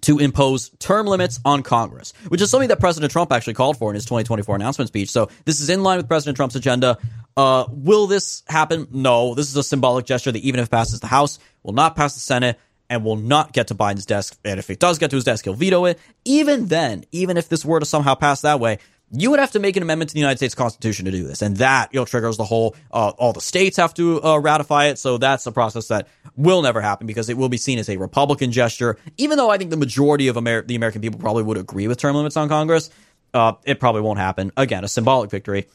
[0.00, 3.90] to impose term limits on Congress, which is something that President Trump actually called for
[3.90, 5.10] in his 2024 announcement speech.
[5.10, 6.96] So this is in line with President Trump's agenda.
[7.36, 8.88] Uh, will this happen?
[8.90, 9.34] No.
[9.34, 12.14] This is a symbolic gesture that even if it passes the House, will not pass
[12.14, 14.38] the Senate and will not get to Biden's desk.
[14.44, 15.98] And if it does get to his desk, he'll veto it.
[16.24, 18.78] Even then, even if this were to somehow pass that way,
[19.12, 21.40] you would have to make an amendment to the United States Constitution to do this,
[21.42, 22.74] and that you know triggers the whole.
[22.90, 26.62] Uh, all the states have to uh, ratify it, so that's a process that will
[26.62, 28.98] never happen because it will be seen as a Republican gesture.
[29.16, 31.98] Even though I think the majority of Amer- the American people probably would agree with
[31.98, 32.90] term limits on Congress,
[33.32, 34.50] uh, it probably won't happen.
[34.56, 35.66] Again, a symbolic victory.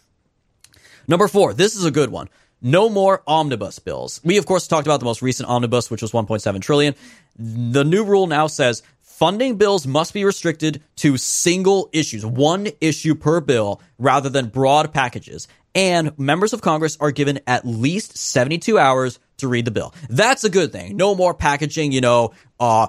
[1.08, 2.30] Number four, this is a good one.
[2.62, 4.22] No more omnibus bills.
[4.24, 6.96] We of course talked about the most recent omnibus, which was 1.7 trillion.
[7.38, 8.84] The new rule now says
[9.22, 14.92] funding bills must be restricted to single issues, one issue per bill, rather than broad
[14.92, 15.48] packages.
[15.76, 19.94] And members of Congress are given at least 72 hours to read the bill.
[20.10, 20.98] That's a good thing.
[20.98, 22.88] No more packaging, you know, uh,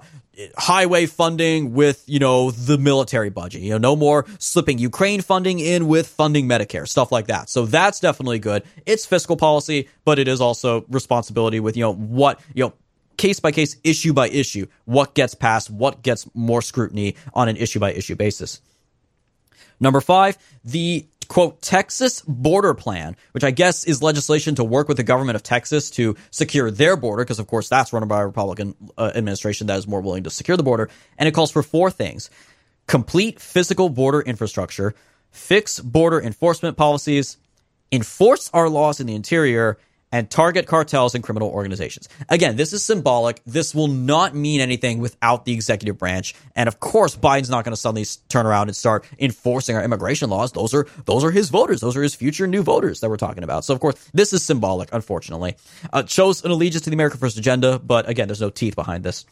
[0.56, 3.60] highway funding with, you know, the military budget.
[3.60, 7.50] You know, no more slipping Ukraine funding in with funding Medicare, stuff like that.
[7.50, 8.62] So that's definitely good.
[8.86, 12.72] It's fiscal policy, but it is also responsibility with, you know, what, you know,
[13.16, 17.56] case by case, issue by issue, what gets passed, what gets more scrutiny on an
[17.56, 18.60] issue by issue basis.
[19.80, 24.96] Number five, the quote Texas border plan, which I guess is legislation to work with
[24.96, 28.26] the government of Texas to secure their border, because of course that's run by a
[28.26, 30.90] Republican uh, administration that is more willing to secure the border.
[31.18, 32.30] And it calls for four things
[32.86, 34.94] complete physical border infrastructure,
[35.30, 37.38] fix border enforcement policies,
[37.90, 39.78] enforce our laws in the interior,
[40.12, 42.08] and target cartels and criminal organizations.
[42.28, 43.42] Again, this is symbolic.
[43.44, 46.34] This will not mean anything without the executive branch.
[46.54, 50.30] And of course, Biden's not going to suddenly turn around and start enforcing our immigration
[50.30, 50.52] laws.
[50.52, 51.80] Those are those are his voters.
[51.80, 53.64] Those are his future new voters that we're talking about.
[53.64, 54.90] So of course, this is symbolic.
[54.92, 55.56] Unfortunately,
[55.92, 57.78] uh, shows an allegiance to the America First agenda.
[57.78, 59.24] But again, there's no teeth behind this.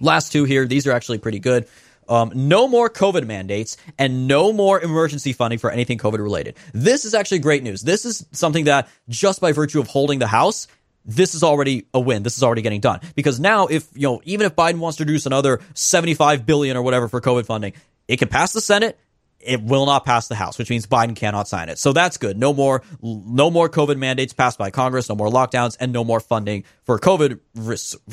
[0.00, 0.66] Last two here.
[0.66, 1.66] These are actually pretty good.
[2.08, 6.56] Um, no more COVID mandates and no more emergency funding for anything COVID related.
[6.72, 7.82] This is actually great news.
[7.82, 10.68] This is something that just by virtue of holding the House,
[11.04, 12.22] this is already a win.
[12.22, 15.02] This is already getting done because now if, you know, even if Biden wants to
[15.02, 17.72] introduce another 75 billion or whatever for COVID funding,
[18.06, 18.98] it can pass the Senate
[19.40, 21.78] it will not pass the House, which means Biden cannot sign it.
[21.78, 22.36] So that's good.
[22.36, 26.20] No more, no more COVID mandates passed by Congress, no more lockdowns, and no more
[26.20, 27.38] funding for COVID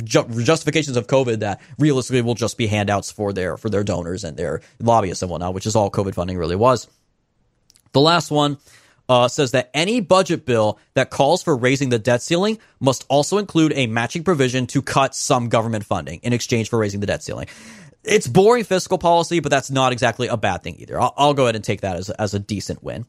[0.03, 4.37] justifications of COVID that realistically will just be handouts for their for their donors and
[4.37, 6.87] their lobbyists and whatnot, which is all COVID funding really was.
[7.93, 8.57] The last one
[9.07, 13.37] uh, says that any budget bill that calls for raising the debt ceiling must also
[13.37, 17.23] include a matching provision to cut some government funding in exchange for raising the debt
[17.23, 17.47] ceiling
[18.07, 20.99] it's boring fiscal policy, but that's not exactly a bad thing either.
[20.99, 23.05] I'll, I'll go ahead and take that as, as a decent win.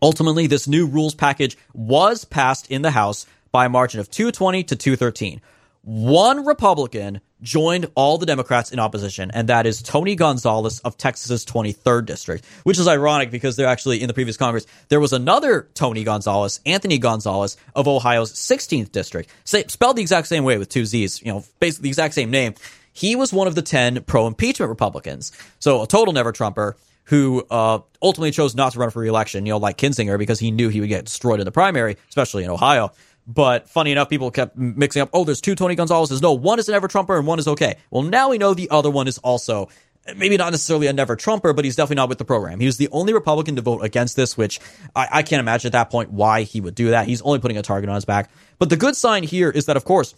[0.00, 4.64] Ultimately, this new rules package was passed in the House by a margin of 220
[4.64, 5.40] to 213.
[5.82, 11.44] One Republican joined all the Democrats in opposition, and that is Tony Gonzalez of Texas's
[11.44, 14.64] 23rd district, which is ironic because they're actually in the previous Congress.
[14.88, 20.44] There was another Tony Gonzalez, Anthony Gonzalez of Ohio's 16th district, spelled the exact same
[20.44, 22.54] way with two Z's, you know, basically the exact same name.
[22.92, 25.32] He was one of the 10 pro impeachment Republicans.
[25.58, 29.52] So a total never Trumper who uh, ultimately chose not to run for reelection, you
[29.52, 32.50] know, like Kinzinger, because he knew he would get destroyed in the primary, especially in
[32.50, 32.92] Ohio.
[33.26, 36.22] But funny enough, people kept mixing up, oh, there's two Tony Gonzalez's.
[36.22, 37.76] No, one is an ever Trumper and one is okay.
[37.90, 39.68] Well, now we know the other one is also
[40.16, 42.58] maybe not necessarily a never Trumper, but he's definitely not with the program.
[42.60, 44.60] He was the only Republican to vote against this, which
[44.96, 47.06] I, I can't imagine at that point why he would do that.
[47.06, 48.30] He's only putting a target on his back.
[48.58, 50.14] But the good sign here is that, of course,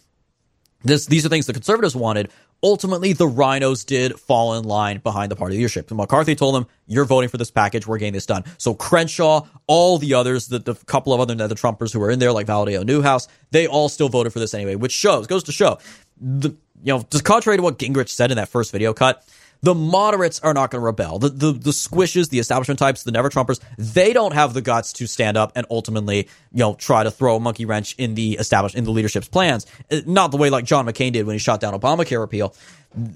[0.82, 2.30] this, these are things the conservatives wanted.
[2.64, 5.90] Ultimately, the rhinos did fall in line behind the party leadership.
[5.90, 7.86] And McCarthy told them, "You're voting for this package.
[7.86, 11.54] We're getting this done." So Crenshaw, all the others, the, the couple of other the
[11.54, 14.76] Trumpers who were in there, like Valadao Newhouse, they all still voted for this anyway,
[14.76, 15.78] which shows goes to show,
[16.18, 19.24] the you know, just contrary to what Gingrich said in that first video cut,
[19.64, 21.18] the moderates are not going to rebel.
[21.18, 24.92] The, the, the squishes, the establishment types, the never Trumpers, they don't have the guts
[24.94, 28.32] to stand up and ultimately, you know, try to throw a monkey wrench in the
[28.34, 29.64] established, in the leadership's plans.
[29.90, 32.54] Uh, not the way like John McCain did when he shot down Obamacare repeal.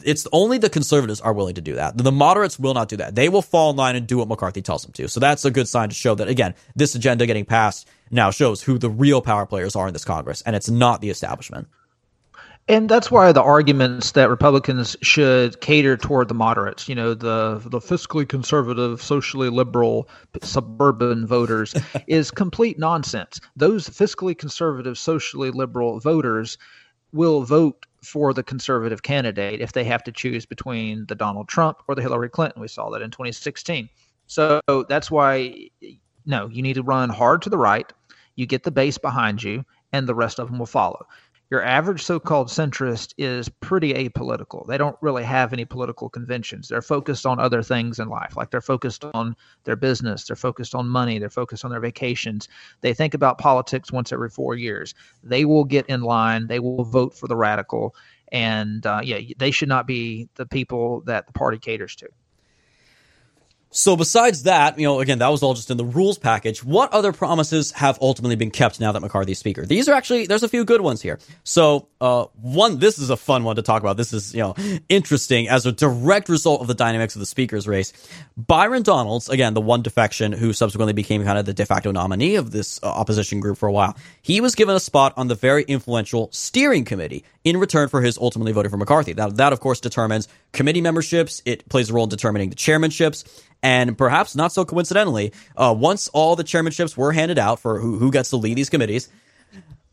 [0.02, 1.98] It's only the conservatives are willing to do that.
[1.98, 3.14] The moderates will not do that.
[3.14, 5.06] They will fall in line and do what McCarthy tells them to.
[5.06, 8.62] So that's a good sign to show that, again, this agenda getting passed now shows
[8.62, 11.68] who the real power players are in this Congress, and it's not the establishment.
[12.68, 17.62] And that's why the arguments that Republicans should cater toward the moderates, you know, the
[17.64, 20.08] the fiscally conservative, socially liberal
[20.42, 21.74] suburban voters
[22.06, 23.40] is complete nonsense.
[23.56, 26.58] Those fiscally conservative, socially liberal voters
[27.12, 31.78] will vote for the conservative candidate if they have to choose between the Donald Trump
[31.88, 32.60] or the Hillary Clinton.
[32.60, 33.88] We saw that in 2016.
[34.26, 34.60] So
[34.90, 35.70] that's why
[36.26, 37.90] no, you need to run hard to the right.
[38.36, 41.06] You get the base behind you and the rest of them will follow
[41.50, 44.66] your average so-called centrist is pretty apolitical.
[44.66, 46.68] They don't really have any political conventions.
[46.68, 48.36] They're focused on other things in life.
[48.36, 49.34] Like they're focused on
[49.64, 52.48] their business, they're focused on money, they're focused on their vacations.
[52.82, 54.94] They think about politics once every 4 years.
[55.22, 57.94] They will get in line, they will vote for the radical
[58.30, 62.08] and uh, yeah, they should not be the people that the party caters to.
[63.70, 66.64] So besides that, you know, again, that was all just in the rules package.
[66.64, 69.66] What other promises have ultimately been kept now that McCarthy's speaker?
[69.66, 71.18] These are actually, there's a few good ones here.
[71.44, 73.96] So, uh, one, this is a fun one to talk about.
[73.96, 74.54] This is, you know,
[74.88, 77.92] interesting as a direct result of the dynamics of the speaker's race.
[78.36, 82.36] Byron Donalds, again, the one defection who subsequently became kind of the de facto nominee
[82.36, 85.34] of this uh, opposition group for a while, he was given a spot on the
[85.34, 89.12] very influential steering committee in return for his ultimately voting for McCarthy.
[89.14, 91.42] That, that of course determines committee memberships.
[91.44, 93.24] It plays a role in determining the chairmanships
[93.62, 97.98] and perhaps not so coincidentally, uh, once all the chairmanships were handed out for who,
[97.98, 99.08] who gets to lead these committees,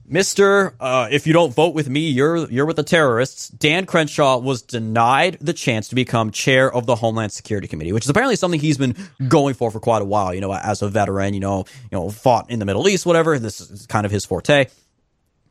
[0.08, 3.48] Mister, uh, if you don't vote with me, you're you're with the terrorists.
[3.50, 8.06] Dan Crenshaw was denied the chance to become chair of the Homeland Security Committee, which
[8.06, 8.96] is apparently something he's been
[9.28, 10.34] going for for quite a while.
[10.34, 13.40] You know, as a veteran, you know, you know, fought in the Middle East, whatever.
[13.40, 14.68] This is kind of his forte.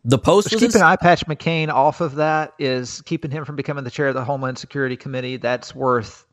[0.05, 3.84] The post Just keeping eye patch McCain off of that is keeping him from becoming
[3.84, 5.38] the chair of the Homeland Security Committee.
[5.38, 6.24] That's worth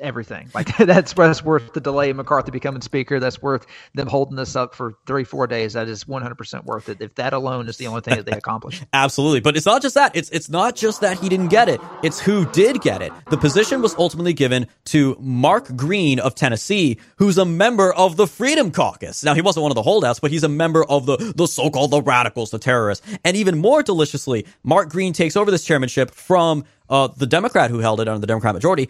[0.00, 0.50] everything.
[0.54, 3.20] Like that's that's worth the delay of McCarthy becoming speaker.
[3.20, 5.74] That's worth them holding this up for three four days.
[5.74, 7.00] That is one hundred percent worth it.
[7.00, 8.82] If that alone is the only thing that they accomplish.
[8.92, 10.14] Absolutely, but it's not just that.
[10.14, 11.80] It's it's not just that he didn't get it.
[12.02, 13.12] It's who did get it.
[13.30, 18.26] The position was ultimately given to Mark Green of Tennessee, who's a member of the
[18.26, 19.24] Freedom Caucus.
[19.24, 21.70] Now he wasn't one of the holdouts, but he's a member of the the so
[21.70, 23.06] called the radicals, the terrorists.
[23.24, 27.78] And even more deliciously, Mark Green takes over this chairmanship from uh, the Democrat who
[27.78, 28.88] held it under the Democrat majority,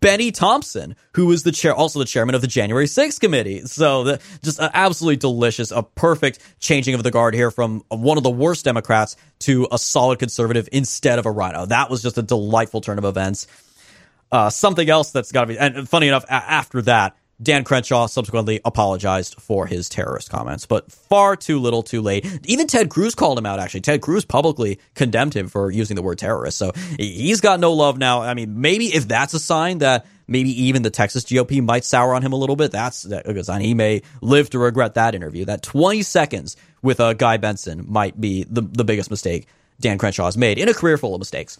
[0.00, 3.60] Bennie Thompson, who was the chair, also the chairman of the January 6th committee.
[3.66, 8.24] So the, just absolutely delicious, a perfect changing of the guard here from one of
[8.24, 11.66] the worst Democrats to a solid conservative instead of a rhino.
[11.66, 13.46] That was just a delightful turn of events.
[14.32, 18.60] Uh, something else that's got to be, and funny enough, after that, Dan Crenshaw subsequently
[18.64, 22.26] apologized for his terrorist comments, but far too little too late.
[22.44, 23.80] Even Ted Cruz called him out, actually.
[23.80, 26.58] Ted Cruz publicly condemned him for using the word terrorist.
[26.58, 28.22] So he's got no love now.
[28.22, 32.14] I mean, maybe if that's a sign that Maybe even the Texas GOP might sour
[32.14, 32.70] on him a little bit.
[32.70, 33.60] That's a goes on.
[33.60, 35.44] He may live to regret that interview.
[35.44, 39.48] That 20 seconds with uh, Guy Benson might be the, the biggest mistake
[39.80, 41.58] Dan Crenshaw has made in a career full of mistakes.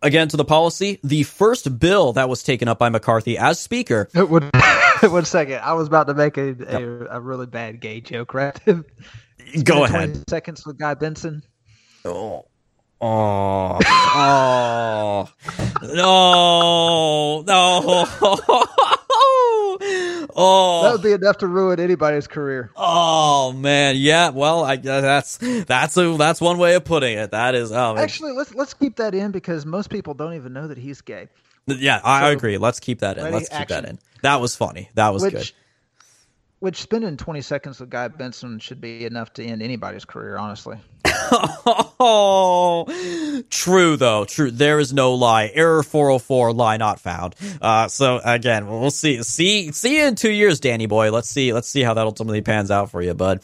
[0.00, 4.08] Again, to the policy, the first bill that was taken up by McCarthy as Speaker.
[4.14, 4.50] One
[5.02, 5.60] one second.
[5.60, 8.58] I was about to make a, a, a really bad gay joke, right?
[8.66, 10.30] Go 20 ahead.
[10.30, 11.42] Seconds with Guy Benson.
[12.04, 12.46] Oh.
[13.00, 13.78] Oh,
[14.14, 15.28] oh,
[15.82, 18.06] no, no,
[20.34, 22.72] oh, That would be enough to ruin anybody's career.
[22.76, 24.30] oh, man, yeah.
[24.30, 27.30] Well, I that's that's a that's one way of putting it.
[27.30, 28.02] That is, oh, man.
[28.02, 31.28] Actually, let's let's keep that in because most people don't even know that he's gay.
[31.66, 32.58] yeah, I so- agree.
[32.58, 33.32] Let's keep that in.
[33.32, 34.00] Let's keep that in.
[34.22, 34.90] That was funny.
[34.94, 35.52] That was which, good.
[36.60, 40.78] Which spending 20 seconds with Guy Benson should be enough to end anybody's career, honestly.
[42.00, 42.86] Oh,
[43.50, 44.24] true though.
[44.24, 44.50] True.
[44.50, 45.50] There is no lie.
[45.52, 47.34] Error 404, lie not found.
[47.60, 51.10] Uh, so again, we'll see, see, see you in two years, Danny boy.
[51.10, 53.40] Let's see, let's see how that ultimately pans out for you, bud.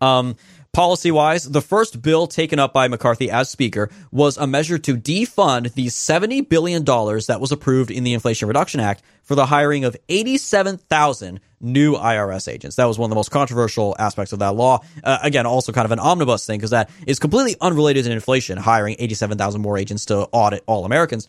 [0.00, 0.36] Um,
[0.76, 4.94] Policy wise, the first bill taken up by McCarthy as Speaker was a measure to
[4.94, 9.86] defund the $70 billion that was approved in the Inflation Reduction Act for the hiring
[9.86, 12.76] of 87,000 new IRS agents.
[12.76, 14.80] That was one of the most controversial aspects of that law.
[15.02, 18.58] Uh, again, also kind of an omnibus thing because that is completely unrelated to inflation,
[18.58, 21.26] hiring 87,000 more agents to audit all Americans.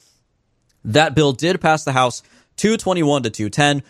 [0.84, 2.22] That bill did pass the House
[2.58, 3.82] 221 to 210.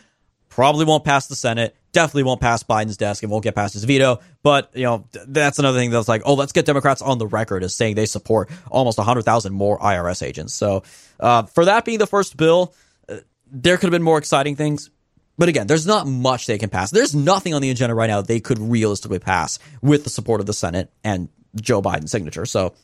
[0.49, 1.75] Probably won't pass the Senate.
[1.97, 3.23] Definitely won't pass Biden's desk.
[3.23, 4.19] and won't get past his veto.
[4.43, 7.63] But, you know, that's another thing that's like, oh, let's get Democrats on the record
[7.63, 10.53] as saying they support almost 100,000 more IRS agents.
[10.53, 10.83] So,
[11.19, 12.75] uh, for that being the first bill,
[13.09, 13.15] uh,
[13.51, 14.91] there could have been more exciting things.
[15.39, 16.91] But again, there's not much they can pass.
[16.91, 20.45] There's nothing on the agenda right now they could realistically pass with the support of
[20.45, 21.29] the Senate and
[21.59, 22.45] Joe Biden's signature.
[22.45, 22.75] So,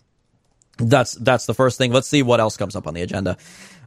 [0.77, 1.91] that's that's the first thing.
[1.91, 3.37] Let's see what else comes up on the agenda.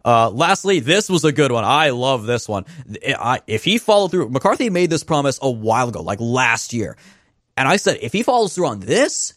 [0.07, 1.65] Uh, lastly, this was a good one.
[1.65, 2.65] I love this one.
[2.87, 6.97] If he followed through, McCarthy made this promise a while ago, like last year,
[7.57, 9.35] and I said if he follows through on this,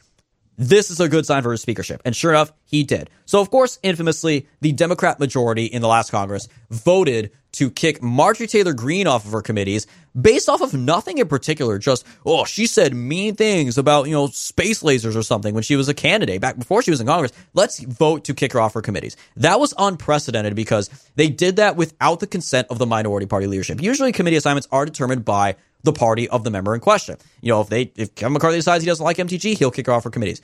[0.60, 2.02] this is a good sign for his speakership.
[2.04, 3.10] And sure enough, he did.
[3.26, 8.46] So, of course, infamously, the Democrat majority in the last Congress voted to kick Marjorie
[8.46, 9.88] Taylor Greene off of her committees
[10.20, 11.80] based off of nothing in particular.
[11.80, 15.78] Just, oh, she said mean things about, you know, space lasers or something when she
[15.78, 17.32] was a candidate back before she was in Congress.
[17.54, 19.16] Let's vote to kick her off her committees.
[19.38, 23.82] That was unprecedented because they did that without the consent of the minority party leadership.
[23.82, 27.18] Usually committee assignments are determined by the party of the member in question.
[27.42, 29.94] You know, if they, if Kevin McCarthy decides he doesn't like MTG, he'll kick her
[29.94, 30.42] off her committees.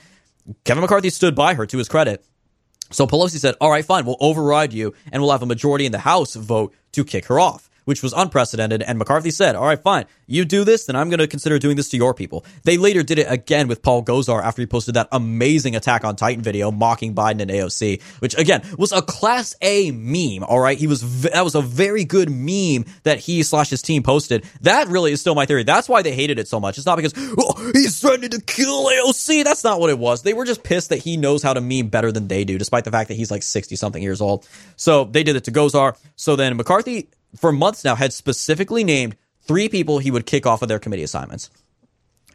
[0.64, 2.24] Kevin McCarthy stood by her to his credit.
[2.92, 5.92] So Pelosi said, all right, fine, we'll override you and we'll have a majority in
[5.92, 8.82] the House vote to kick her off, which was unprecedented.
[8.82, 11.78] And McCarthy said, all right, fine, you do this, then I'm going to consider doing
[11.78, 12.46] this to your people.
[12.64, 16.16] They later did it again with Paul Gosar after he posted that amazing Attack on
[16.16, 20.44] Titan video mocking Biden and AOC, which again was a class A meme.
[20.44, 20.78] All right.
[20.78, 24.46] He was, v- that was a very good meme that he slash his team posted.
[24.62, 25.64] That really is still my theory.
[25.64, 26.78] That's why they hated it so much.
[26.78, 29.44] It's not because, oh, he's threatening to kill AOC.
[29.44, 30.24] That's not what it was.
[30.24, 32.84] They were just pissed that he knows how to meme better than they do, despite
[32.84, 34.48] the fact that he's like 60 something years old.
[34.76, 35.98] So they did it to Gosar.
[36.16, 40.62] So then McCarthy, for months now, had specifically named three people he would kick off
[40.62, 41.50] of their committee assignments.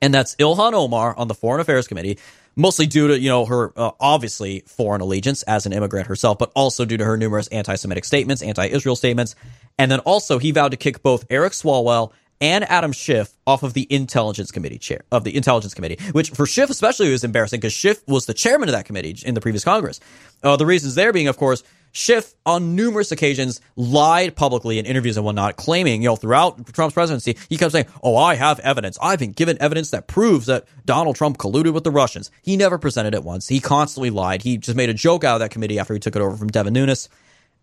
[0.02, 2.18] And that's Ilhan Omar on the Foreign Affairs Committee,
[2.56, 6.50] mostly due to, you know, her uh, obviously foreign allegiance as an immigrant herself, but
[6.54, 9.34] also due to her numerous anti Semitic statements, anti Israel statements.
[9.78, 13.74] And then also he vowed to kick both Eric Swalwell and Adam Schiff off of
[13.74, 17.74] the Intelligence Committee chair of the Intelligence Committee, which for Schiff especially was embarrassing because
[17.74, 20.00] Schiff was the chairman of that committee in the previous Congress.
[20.42, 21.62] Uh, the reasons there being, of course,
[21.92, 26.94] Schiff on numerous occasions lied publicly in interviews and whatnot, claiming, you know, throughout Trump's
[26.94, 28.98] presidency, he kept saying, Oh, I have evidence.
[29.02, 32.30] I've been given evidence that proves that Donald Trump colluded with the Russians.
[32.42, 33.48] He never presented it once.
[33.48, 34.42] He constantly lied.
[34.42, 36.48] He just made a joke out of that committee after he took it over from
[36.48, 37.08] Devin Nunes.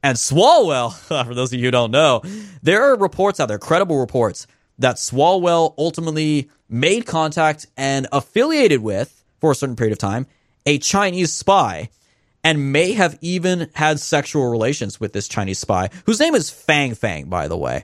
[0.04, 0.94] And Swalwell,
[1.26, 2.22] for those of you who don't know,
[2.62, 4.48] there are reports out there, credible reports,
[4.80, 10.28] that Swalwell ultimately made contact and affiliated with, for a certain period of time,
[10.66, 11.90] a Chinese spy
[12.48, 16.96] and may have even had sexual relations with this Chinese spy, whose name is Fang
[16.96, 17.84] Fang, by the way.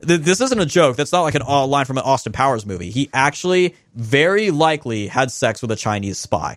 [0.00, 0.96] This isn't a joke.
[0.96, 2.88] That's not like an uh, line from an Austin Powers movie.
[2.88, 6.56] He actually very likely had sex with a Chinese spy.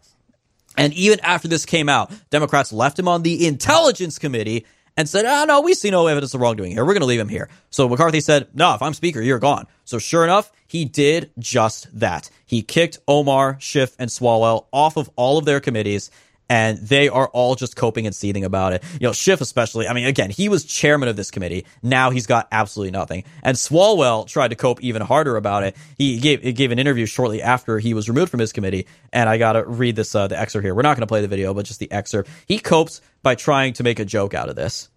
[0.77, 5.25] And even after this came out, Democrats left him on the Intelligence Committee and said,
[5.25, 6.85] oh, no, we see no evidence of wrongdoing here.
[6.85, 7.49] We're going to leave him here.
[7.69, 9.67] So McCarthy said, no, if I'm Speaker, you're gone.
[9.83, 12.29] So sure enough, he did just that.
[12.45, 16.11] He kicked Omar, Schiff, and Swalwell off of all of their committees
[16.51, 18.83] and they are all just coping and seething about it.
[18.99, 19.87] You know, Schiff especially.
[19.87, 21.65] I mean, again, he was chairman of this committee.
[21.81, 23.23] Now he's got absolutely nothing.
[23.41, 25.77] And Swalwell tried to cope even harder about it.
[25.97, 28.85] He gave gave an interview shortly after he was removed from his committee.
[29.13, 30.75] And I got to read this uh, the excerpt here.
[30.75, 32.29] We're not to play the video, but just the excerpt.
[32.45, 34.89] He copes by trying to make a joke out of this.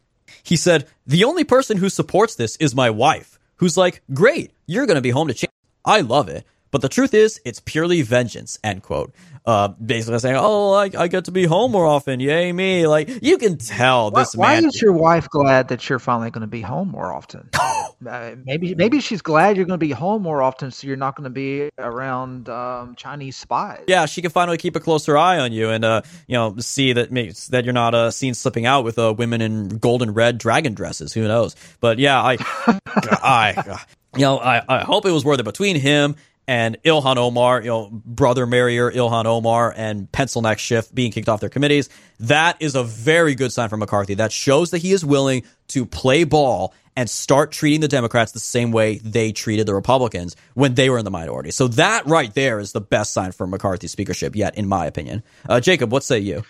[0.42, 4.86] He said, The only person who supports this is my wife, who's like, Great, you're
[4.86, 5.52] to be home to change.
[5.84, 6.44] I love it.
[6.72, 9.14] But the truth is, it's purely vengeance, end quote.
[9.47, 12.18] Uh, basically saying, oh, I, I get to be home more often.
[12.18, 12.86] Yay, me.
[12.86, 14.64] Like, you can tell Why, this why man.
[14.64, 17.51] is your wife glad that you're finally going to be home more often?
[18.09, 21.14] uh, maybe maybe she's glad you're going to be home more often, so you're not
[21.14, 23.84] going to be around um, Chinese spies.
[23.86, 26.95] yeah, she can finally keep a closer eye on you and, uh, you know, see
[26.95, 30.16] that makes, that you're not uh, seen slipping out with uh, women in gold and
[30.16, 31.12] red dragon dresses.
[31.12, 31.55] Who knows?
[31.80, 32.38] But yeah, I,
[32.86, 33.78] I,
[34.14, 36.16] you know, I, I hope it was worth it between him
[36.47, 41.28] and Ilhan Omar, you know, brother marrier Ilhan Omar and Pencil Neck Schiff being kicked
[41.28, 41.88] off their committees.
[42.20, 44.14] That is a very good sign for McCarthy.
[44.14, 48.38] That shows that he is willing to play ball and start treating the Democrats the
[48.38, 51.51] same way they treated the Republicans when they were in the minority.
[51.51, 55.22] So that right there is the best sign for McCarthy's speakership yet, in my opinion.
[55.49, 56.45] Uh, Jacob, what say you?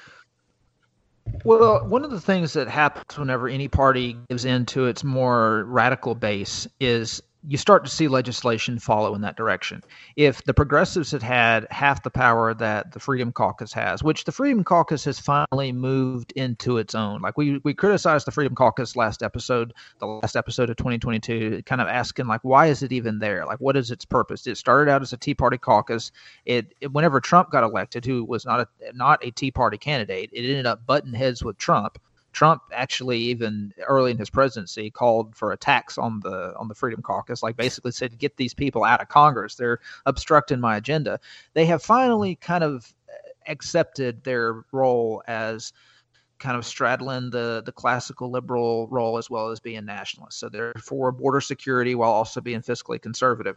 [1.45, 5.65] Well, one of the things that happens whenever any party gives in to its more
[5.65, 9.83] radical base is you start to see legislation follow in that direction.
[10.17, 14.33] If the progressives had had half the power that the Freedom Caucus has, which the
[14.33, 18.97] Freedom Caucus has finally moved into its own, like we we criticized the Freedom Caucus
[18.97, 23.19] last episode, the last episode of 2022, kind of asking like, why is it even
[23.19, 23.45] there?
[23.45, 24.47] Like, what is its purpose?
[24.47, 26.13] It started out as a Tea Party caucus.
[26.47, 30.31] It, it whenever Trump got elected, who was not a not a Tea Party candidate,
[30.33, 31.99] it ended up butting heads with Trump.
[32.35, 37.01] Trump actually even early in his presidency called for attacks on the on the Freedom
[37.01, 39.55] Caucus, like basically said, "Get these people out of Congress.
[39.55, 41.21] They're obstructing my agenda."
[41.55, 42.93] They have finally kind of
[43.47, 45.73] accepted their role as
[46.39, 50.39] kind of straddling the the classical liberal role as well as being nationalist.
[50.39, 53.57] So they're for border security while also being fiscally conservative.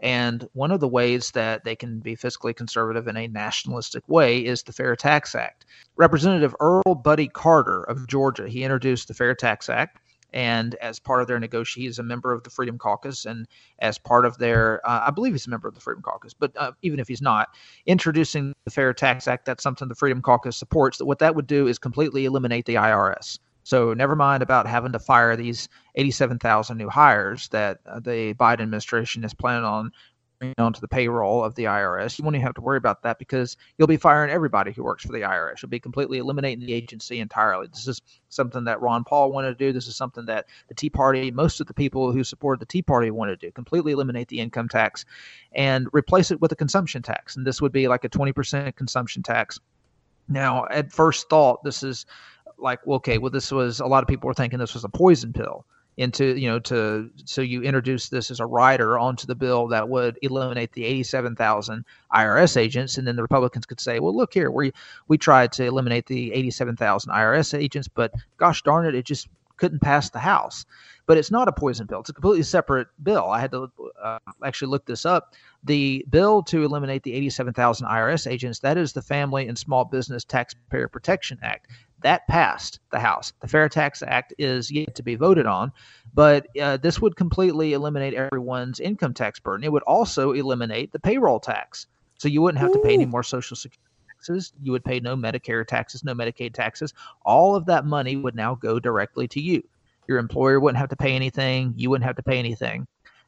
[0.00, 4.44] And one of the ways that they can be fiscally conservative in a nationalistic way
[4.44, 5.64] is the Fair Tax Act.
[5.96, 9.98] Representative Earl Buddy Carter of Georgia, he introduced the Fair Tax Act.
[10.32, 13.24] And as part of their negotiation, he's a member of the Freedom Caucus.
[13.24, 16.34] And as part of their, uh, I believe he's a member of the Freedom Caucus,
[16.34, 17.48] but uh, even if he's not,
[17.86, 20.98] introducing the Fair Tax Act, that's something the Freedom Caucus supports.
[20.98, 23.38] That what that would do is completely eliminate the IRS.
[23.68, 28.62] So never mind about having to fire these 87,000 new hires that uh, the Biden
[28.62, 29.92] administration is planning on
[30.38, 32.18] bringing onto the payroll of the IRS.
[32.18, 35.04] You won't even have to worry about that because you'll be firing everybody who works
[35.04, 35.60] for the IRS.
[35.60, 37.66] You'll be completely eliminating the agency entirely.
[37.66, 38.00] This is
[38.30, 39.70] something that Ron Paul wanted to do.
[39.70, 42.80] This is something that the Tea Party, most of the people who supported the Tea
[42.80, 45.04] Party wanted to do, completely eliminate the income tax
[45.52, 47.36] and replace it with a consumption tax.
[47.36, 49.60] And this would be like a 20% consumption tax.
[50.28, 52.04] Now, at first thought, this is
[52.58, 54.88] like well, okay well this was a lot of people were thinking this was a
[54.88, 55.64] poison pill
[55.98, 59.88] into you know to so you introduce this as a rider onto the bill that
[59.88, 61.84] would eliminate the 87,000
[62.14, 62.96] IRS agents.
[62.98, 64.72] And then the Republicans could say well look here we
[65.08, 69.28] we tried to eliminate the 87,000 IRS agents but gosh darn it it just
[69.58, 70.64] couldn't pass the house.
[71.06, 72.00] But it's not a poison pill.
[72.00, 73.30] It's a completely separate bill.
[73.30, 75.34] I had to uh, actually look this up.
[75.64, 80.22] The bill to eliminate the 87,000 IRS agents that is the Family and Small Business
[80.22, 81.66] Taxpayer Protection Act
[82.02, 83.32] that passed the House.
[83.40, 85.72] The Fair Tax Act is yet to be voted on,
[86.14, 89.64] but uh, this would completely eliminate everyone's income tax burden.
[89.64, 91.86] It would also eliminate the payroll tax.
[92.18, 94.52] So you wouldn't have to pay any more Social Security taxes.
[94.62, 96.94] You would pay no Medicare taxes, no Medicaid taxes.
[97.22, 99.62] All of that money would now go directly to you.
[100.08, 101.74] Your employer wouldn't have to pay anything.
[101.76, 102.86] You wouldn't have to pay anything.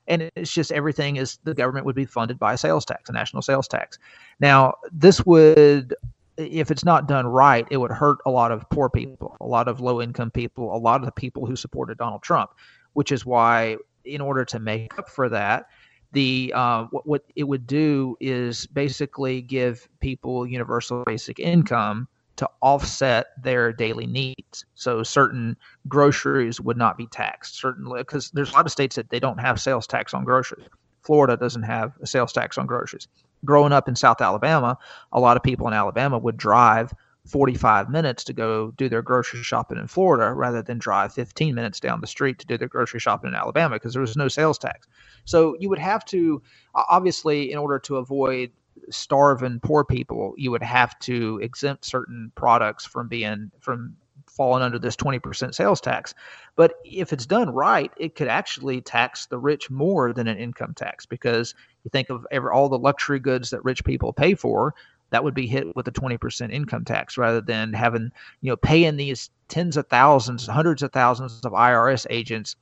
[0.09, 3.13] And it's just everything is the government would be funded by a sales tax, a
[3.13, 3.99] national sales tax.
[4.41, 5.95] Now, this would
[6.41, 9.69] if it's not done right, it would hurt a lot of poor people, a lot
[9.69, 12.51] of low income people, a lot of the people who supported Donald Trump,
[12.95, 15.67] which is why, in order to make up for that,
[16.13, 22.49] the uh, what, what it would do is basically give people universal basic income to
[22.63, 24.65] offset their daily needs.
[24.75, 27.57] So certain groceries would not be taxed.
[27.57, 30.67] Certainly, because there's a lot of states that they don't have sales tax on groceries.
[31.03, 33.09] Florida doesn't have a sales tax on groceries
[33.45, 34.79] growing up in South Alabama,
[35.13, 36.93] a lot of people in Alabama would drive
[37.27, 41.79] 45 minutes to go do their grocery shopping in Florida rather than drive 15 minutes
[41.79, 44.59] down the street to do their grocery shopping in Alabama because there was no sales
[44.59, 44.87] tax.
[45.25, 46.43] So you would have to,
[46.75, 48.51] obviously, in order to avoid
[48.89, 53.97] starving poor people, you would have to exempt certain products from being from
[54.41, 56.15] falling under this 20% sales tax.
[56.57, 60.73] But if it's done right, it could actually tax the rich more than an income
[60.73, 61.55] tax because
[61.85, 64.75] you think of every, all the luxury goods that rich people pay for,
[65.11, 68.11] that would be hit with a 20% income tax rather than having,
[68.41, 72.57] you know, paying these tens of thousands, hundreds of thousands of IRS agents,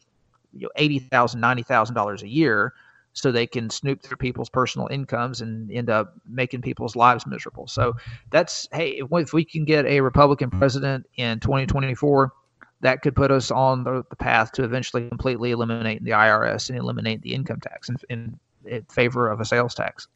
[0.52, 2.74] you know, $80,000, $90,000 a year
[3.20, 7.66] so they can snoop through people's personal incomes and end up making people's lives miserable.
[7.66, 7.96] So
[8.30, 10.58] that's hey, if, we can get a Republican mm-hmm.
[10.58, 12.32] president in 2024,
[12.80, 16.78] that could put us on the, the path to eventually completely eliminate the IRS and
[16.78, 20.06] eliminate the income tax in, in, in favor of a sales tax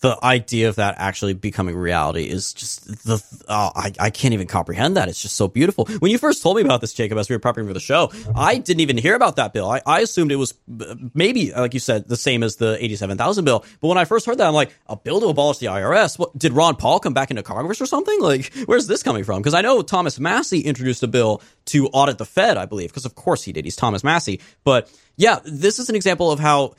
[0.00, 4.46] the idea of that actually becoming reality is just the oh, I, I can't even
[4.46, 5.08] comprehend that.
[5.08, 5.86] It's just so beautiful.
[5.98, 8.12] When you first told me about this, Jacob, as we were prepping for the show,
[8.36, 9.68] I didn't even hear about that bill.
[9.68, 12.82] I, I assumed it was uh, maybe, uh, like you said, the same as the
[12.82, 13.64] eighty-seven thousand bill.
[13.80, 16.18] But when I first heard that, I'm like, a bill to abolish the IRS.
[16.18, 18.20] What did Ron Paul come back into Congress or something?
[18.20, 19.40] Like, where's this coming from?
[19.40, 23.04] Because I know Thomas Massie introduced a bill to audit the Fed, I believe, because
[23.04, 23.64] of course he did.
[23.64, 24.40] He's Thomas Massie.
[24.64, 26.74] But yeah, this is an example of how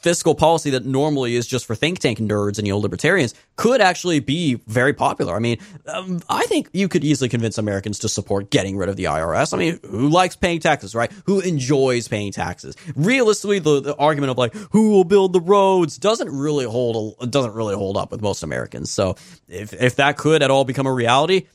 [0.00, 4.54] fiscal policy that normally is just for think tank nerds and neo-libertarians could actually be
[4.66, 5.36] very popular.
[5.36, 8.96] I mean, um, I think you could easily convince Americans to support getting rid of
[8.96, 9.52] the IRS.
[9.52, 11.12] I mean, who likes paying taxes, right?
[11.26, 12.76] Who enjoys paying taxes?
[12.96, 17.52] Realistically, the, the argument of like who will build the roads doesn't really hold doesn't
[17.52, 18.90] really hold up with most Americans.
[18.90, 19.16] So
[19.48, 21.46] if if that could at all become a reality,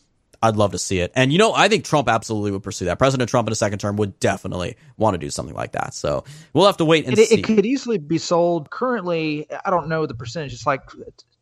[0.45, 1.11] I'd love to see it.
[1.15, 2.99] And you know, I think Trump absolutely would pursue that.
[2.99, 5.93] President Trump in a second term would definitely want to do something like that.
[5.93, 6.23] So
[6.53, 7.39] we'll have to wait and it, see.
[7.39, 8.69] It could easily be sold.
[8.69, 10.53] Currently, I don't know the percentage.
[10.53, 10.81] It's like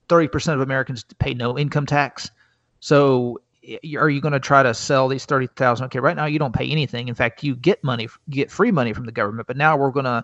[0.07, 2.31] thirty percent of Americans pay no income tax.
[2.79, 3.41] So
[3.97, 6.69] are you going to try to sell these 30,000 okay right now you don't pay
[6.69, 9.77] anything in fact you get money you get free money from the government but now
[9.77, 10.21] we're going to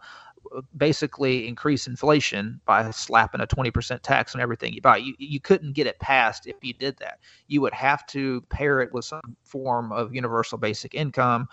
[0.77, 4.97] basically increase inflation by slapping a 20% tax on everything you buy.
[4.97, 7.19] You, you couldn't get it passed if you did that.
[7.47, 11.47] You would have to pair it with some form of universal basic income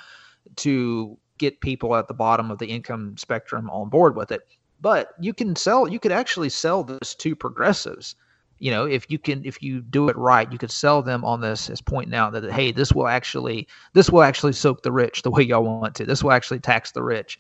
[0.56, 4.42] to get people at the bottom of the income spectrum on board with it.
[4.80, 8.14] But you can sell, you could actually sell this to progressives.
[8.58, 11.42] You know, if you can, if you do it right, you could sell them on
[11.42, 15.22] this as pointing out that hey, this will actually, this will actually soak the rich
[15.22, 16.06] the way y'all want to.
[16.06, 17.38] This will actually tax the rich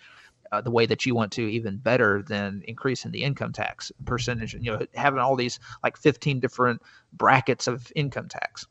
[0.52, 4.54] uh, the way that you want to even better than increasing the income tax percentage
[4.54, 6.82] you know having all these like 15 different
[7.12, 8.66] brackets of income tax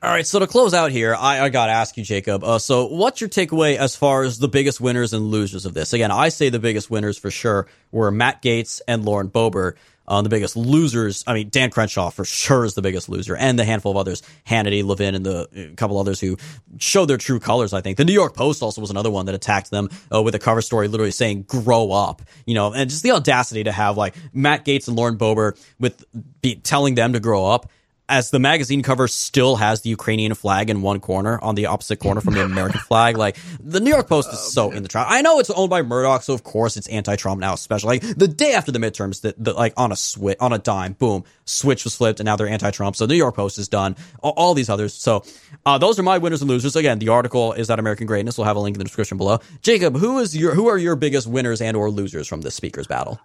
[0.00, 2.44] all right, so to close out here, I, I got to ask you, Jacob.
[2.44, 5.92] Uh, so, what's your takeaway as far as the biggest winners and losers of this?
[5.92, 9.74] Again, I say the biggest winners for sure were Matt Gaetz and Lauren Boebert.
[10.08, 13.58] Uh, the biggest losers, I mean, Dan Crenshaw for sure is the biggest loser, and
[13.58, 16.38] the handful of others, Hannity, Levin, and the couple others who
[16.78, 17.74] showed their true colors.
[17.74, 20.34] I think the New York Post also was another one that attacked them uh, with
[20.34, 23.96] a cover story literally saying "grow up," you know, and just the audacity to have
[23.96, 26.04] like Matt Gaetz and Lauren Boebert with
[26.40, 27.70] be telling them to grow up
[28.08, 31.98] as the magazine cover still has the Ukrainian flag in one corner on the opposite
[31.98, 33.16] corner from the American flag.
[33.16, 35.06] Like the New York Post is so in the trap.
[35.10, 38.28] I know it's owned by Murdoch, so of course it's anti-Trump now, especially like the
[38.28, 41.84] day after the midterms that the, like on a switch, on a dime, boom, switch
[41.84, 42.96] was flipped and now they're anti-Trump.
[42.96, 43.96] So the New York Post is done.
[44.22, 44.94] All, all these others.
[44.94, 45.24] So,
[45.66, 46.76] uh, those are my winners and losers.
[46.76, 48.38] Again, the article is that American Greatness.
[48.38, 49.40] We'll have a link in the description below.
[49.62, 52.86] Jacob, who is your, who are your biggest winners and or losers from this speaker's
[52.86, 53.20] battle?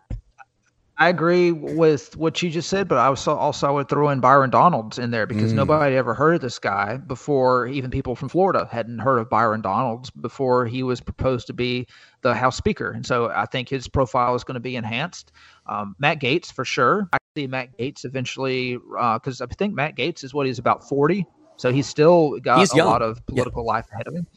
[0.97, 4.51] I agree with what you just said, but I also also would throw in Byron
[4.51, 5.55] Donalds in there because mm.
[5.55, 7.65] nobody ever heard of this guy before.
[7.65, 11.87] Even people from Florida hadn't heard of Byron Donalds before he was proposed to be
[12.21, 15.31] the House Speaker, and so I think his profile is going to be enhanced.
[15.65, 17.09] Um, Matt Gaetz for sure.
[17.11, 20.87] I see Matt Gaetz eventually because uh, I think Matt Gaetz is what he's about
[20.87, 21.25] forty,
[21.57, 22.87] so he's still got he's a young.
[22.87, 23.71] lot of political yeah.
[23.71, 24.27] life ahead of him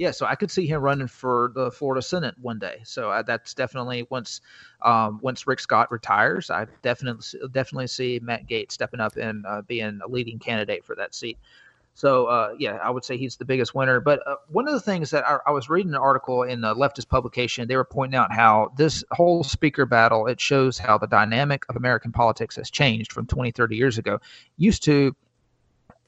[0.00, 2.80] yeah, so I could see him running for the Florida Senate one day.
[2.84, 4.40] So I, that's definitely once
[4.80, 7.22] um, once Rick Scott retires, I definitely
[7.52, 11.36] definitely see Matt Gaetz stepping up and uh, being a leading candidate for that seat.
[11.92, 14.00] So uh, yeah, I would say he's the biggest winner.
[14.00, 16.74] But uh, one of the things that I, I, was reading an article in the
[16.74, 21.08] leftist publication, they were pointing out how this whole speaker battle it shows how the
[21.08, 24.18] dynamic of American politics has changed from 20, 30 years ago.
[24.56, 25.14] Used to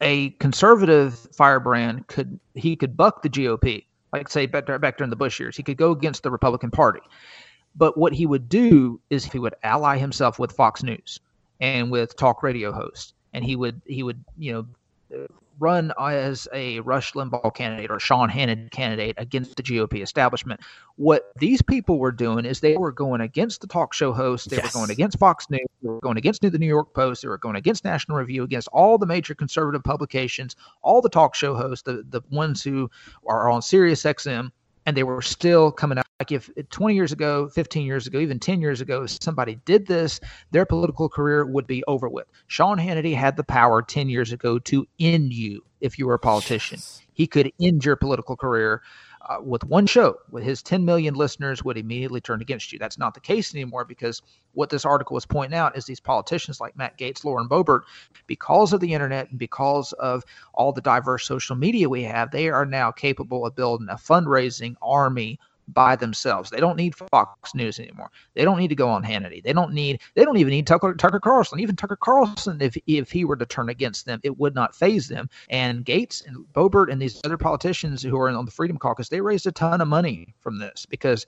[0.02, 5.16] a conservative firebrand could he could buck the GOP, like say back, back during the
[5.16, 5.56] Bush years.
[5.56, 7.00] He could go against the Republican Party.
[7.74, 11.20] But what he would do is he would ally himself with Fox News
[11.60, 14.66] and with talk radio hosts, and he would he would you know
[15.58, 20.60] run as a Rush Limbaugh candidate or Sean Hannity candidate against the GOP establishment.
[20.96, 24.56] What these people were doing is they were going against the talk show hosts, they
[24.56, 24.74] yes.
[24.74, 27.38] were going against Fox News, they were going against the New York Post, they were
[27.38, 31.82] going against National Review, against all the major conservative publications, all the talk show hosts,
[31.82, 32.90] the, the ones who
[33.26, 34.50] are on Sirius XM
[34.86, 36.06] and they were still coming out.
[36.22, 39.88] Like if 20 years ago, 15 years ago, even 10 years ago, if somebody did
[39.88, 40.20] this,
[40.52, 42.28] their political career would be over with.
[42.46, 46.20] Sean Hannity had the power 10 years ago to end you if you were a
[46.20, 46.78] politician.
[47.12, 48.82] He could end your political career
[49.28, 52.78] uh, with one show, with his 10 million listeners, would immediately turn against you.
[52.78, 54.22] That's not the case anymore because
[54.52, 57.80] what this article is pointing out is these politicians like Matt Gaetz, Lauren Boebert,
[58.28, 60.22] because of the internet and because of
[60.54, 64.76] all the diverse social media we have, they are now capable of building a fundraising
[64.80, 66.50] army by themselves.
[66.50, 68.10] They don't need Fox News anymore.
[68.34, 69.42] They don't need to go on Hannity.
[69.42, 70.00] They don't need.
[70.14, 71.60] They don't even need Tucker, Tucker Carlson.
[71.60, 75.08] Even Tucker Carlson, if if he were to turn against them, it would not phase
[75.08, 75.28] them.
[75.48, 79.20] And Gaetz and Boebert and these other politicians who are on the Freedom Caucus, they
[79.20, 81.26] raised a ton of money from this because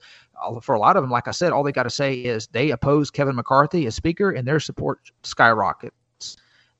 [0.61, 2.71] for a lot of them, like I said, all they got to say is they
[2.71, 5.93] oppose Kevin McCarthy as Speaker, and their support skyrocket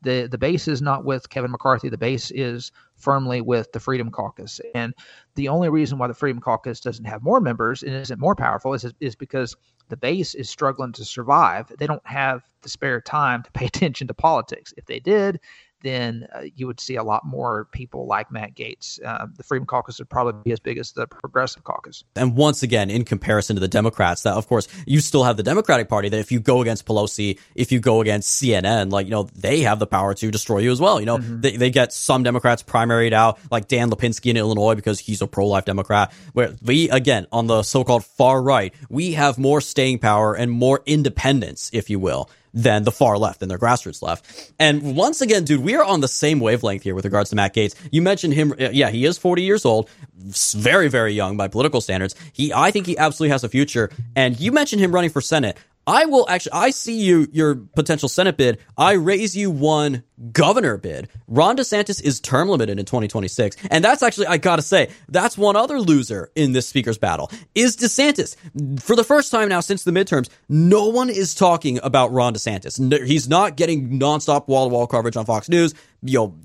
[0.06, 1.90] the the base is not with Kevin McCarthy.
[1.90, 4.62] The base is firmly with the Freedom Caucus.
[4.74, 4.94] And
[5.36, 8.74] the only reason why the Freedom Caucus doesn't have more members and isn't more powerful
[8.74, 9.56] is is because
[9.90, 11.72] the base is struggling to survive.
[11.78, 14.74] They don't have the spare time to pay attention to politics.
[14.78, 15.40] If they did,
[15.82, 19.00] then uh, you would see a lot more people like Matt Gaetz.
[19.04, 22.04] Uh, the Freedom Caucus would probably be as big as the Progressive Caucus.
[22.16, 25.44] And once again, in comparison to the Democrats, that of course you still have the
[25.44, 26.10] Democratic Party.
[26.10, 29.62] That if you go against Pelosi, if you go against CNN, like you know they
[29.62, 31.00] have the power to destroy you as well.
[31.00, 31.42] You know mm-hmm.
[31.42, 35.28] they they get some Democrats primaried out, like Dan Lipinski in Illinois because he's a
[35.28, 36.14] pro life Democrat.
[36.34, 40.52] Where we again on the so called far right, we have more staying power and
[40.52, 44.54] more independence, if you will than the far left, than their grassroots left.
[44.58, 47.54] And once again, dude, we are on the same wavelength here with regards to Matt
[47.54, 47.76] Gaetz.
[47.92, 48.54] You mentioned him.
[48.54, 52.16] Uh, yeah, he is 40 years old, very, very young by political standards.
[52.32, 53.92] He, I think he absolutely has a future.
[54.16, 55.58] And you mentioned him running for Senate.
[55.88, 58.60] I will actually, I see you, your potential Senate bid.
[58.78, 61.10] I raise you one governor bid.
[61.28, 63.58] Ron DeSantis is term limited in 2026.
[63.70, 67.78] And that's actually, I gotta say, that's one other loser in this speaker's battle is
[67.78, 68.36] DeSantis.
[68.82, 73.06] For the first time now since the midterms, no one is talking about Ron DeSantis.
[73.06, 75.74] He's not getting nonstop wall to wall coverage on Fox News.
[76.02, 76.36] You know,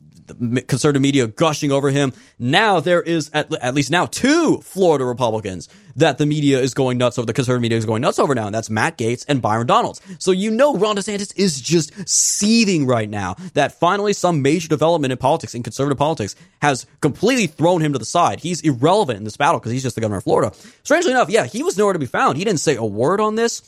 [0.66, 2.12] conservative media gushing over him.
[2.39, 6.98] Now there is at, at least now two Florida Republicans that the media is going
[6.98, 7.27] nuts over.
[7.27, 10.01] The conservative media is going nuts over now, and that's Matt Gaetz and Byron Donalds.
[10.19, 15.12] So you know Ron DeSantis is just seething right now that finally some major development
[15.12, 18.40] in politics, in conservative politics, has completely thrown him to the side.
[18.40, 20.55] He's irrelevant in this battle because he's just the governor of Florida.
[20.82, 22.39] Strangely enough, yeah, he was nowhere to be found.
[22.39, 23.62] He didn't say a word on this.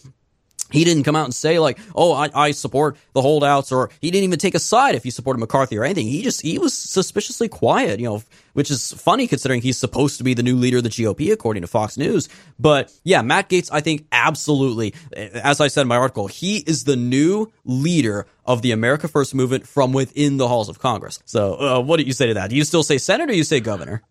[0.73, 4.11] He didn't come out and say like, "Oh, I, I, support the holdouts," or he
[4.11, 6.07] didn't even take a side if he supported McCarthy or anything.
[6.07, 8.23] He just he was suspiciously quiet, you know,
[8.55, 11.61] which is funny considering he's supposed to be the new leader of the GOP according
[11.61, 12.29] to Fox News.
[12.59, 16.85] But yeah, Matt Gaetz, I think absolutely, as I said in my article, he is
[16.85, 21.21] the new leader of the America First movement from within the halls of Congress.
[21.27, 22.51] So, uh, what do you say to that?
[22.51, 23.31] Do you still say senator?
[23.31, 24.03] or you say governor?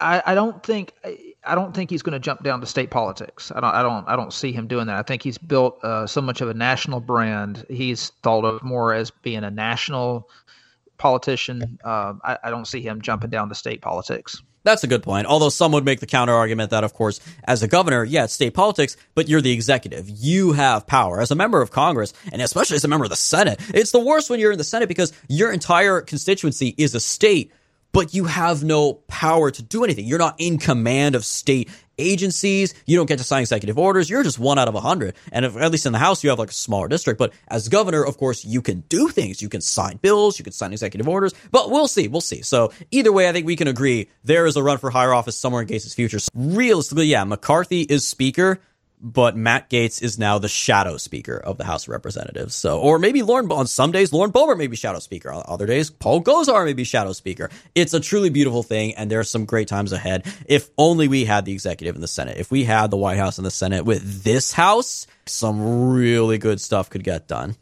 [0.00, 0.92] I, I don't think.
[1.04, 3.52] I don't think he's going to jump down to state politics.
[3.54, 3.74] I don't.
[3.74, 4.08] I don't.
[4.08, 4.96] I don't see him doing that.
[4.96, 7.66] I think he's built uh, so much of a national brand.
[7.68, 10.30] He's thought of more as being a national
[10.96, 11.78] politician.
[11.84, 14.42] Uh, I, I don't see him jumping down to state politics.
[14.62, 15.26] That's a good point.
[15.26, 18.32] Although some would make the counter argument that, of course, as a governor, yeah, it's
[18.32, 20.08] state politics, but you're the executive.
[20.08, 21.20] You have power.
[21.20, 24.00] As a member of Congress, and especially as a member of the Senate, it's the
[24.00, 27.52] worst when you're in the Senate because your entire constituency is a state
[27.94, 30.04] but you have no power to do anything.
[30.04, 32.74] You're not in command of state agencies.
[32.86, 34.10] You don't get to sign executive orders.
[34.10, 35.14] You're just one out of a hundred.
[35.30, 37.18] And if, at least in the House, you have like a smaller district.
[37.18, 39.40] But as governor, of course, you can do things.
[39.40, 40.40] You can sign bills.
[40.40, 41.32] You can sign executive orders.
[41.52, 42.08] But we'll see.
[42.08, 42.42] We'll see.
[42.42, 45.38] So either way, I think we can agree there is a run for higher office
[45.38, 46.18] somewhere in Gaetz's future.
[46.34, 48.60] Realistically, yeah, McCarthy is speaker
[49.04, 52.54] but Matt Gaetz is now the shadow speaker of the House of Representatives.
[52.54, 55.30] So, or maybe Lauren, on some days, Lauren Boebert may be shadow speaker.
[55.30, 57.50] On other days, Paul Gosar may be shadow speaker.
[57.74, 60.24] It's a truly beautiful thing, and there are some great times ahead.
[60.46, 62.38] If only we had the executive in the Senate.
[62.38, 66.58] If we had the White House and the Senate with this House, some really good
[66.58, 67.56] stuff could get done.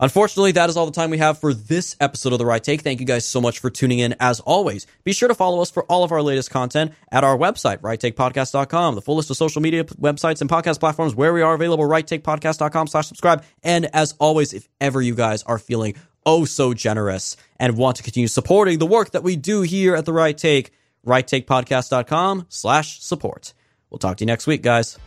[0.00, 2.80] Unfortunately, that is all the time we have for this episode of The Right Take.
[2.80, 4.16] Thank you guys so much for tuning in.
[4.18, 7.36] As always, be sure to follow us for all of our latest content at our
[7.36, 11.52] website, righttakepodcast.com, the full list of social media websites and podcast platforms where we are
[11.52, 13.44] available, righttakepodcast.com slash subscribe.
[13.62, 15.94] And as always, if ever you guys are feeling
[16.24, 20.06] oh so generous and want to continue supporting the work that we do here at
[20.06, 20.70] The Right Take,
[21.06, 23.52] righttakepodcast.com slash support.
[23.90, 24.98] We'll talk to you next week, guys.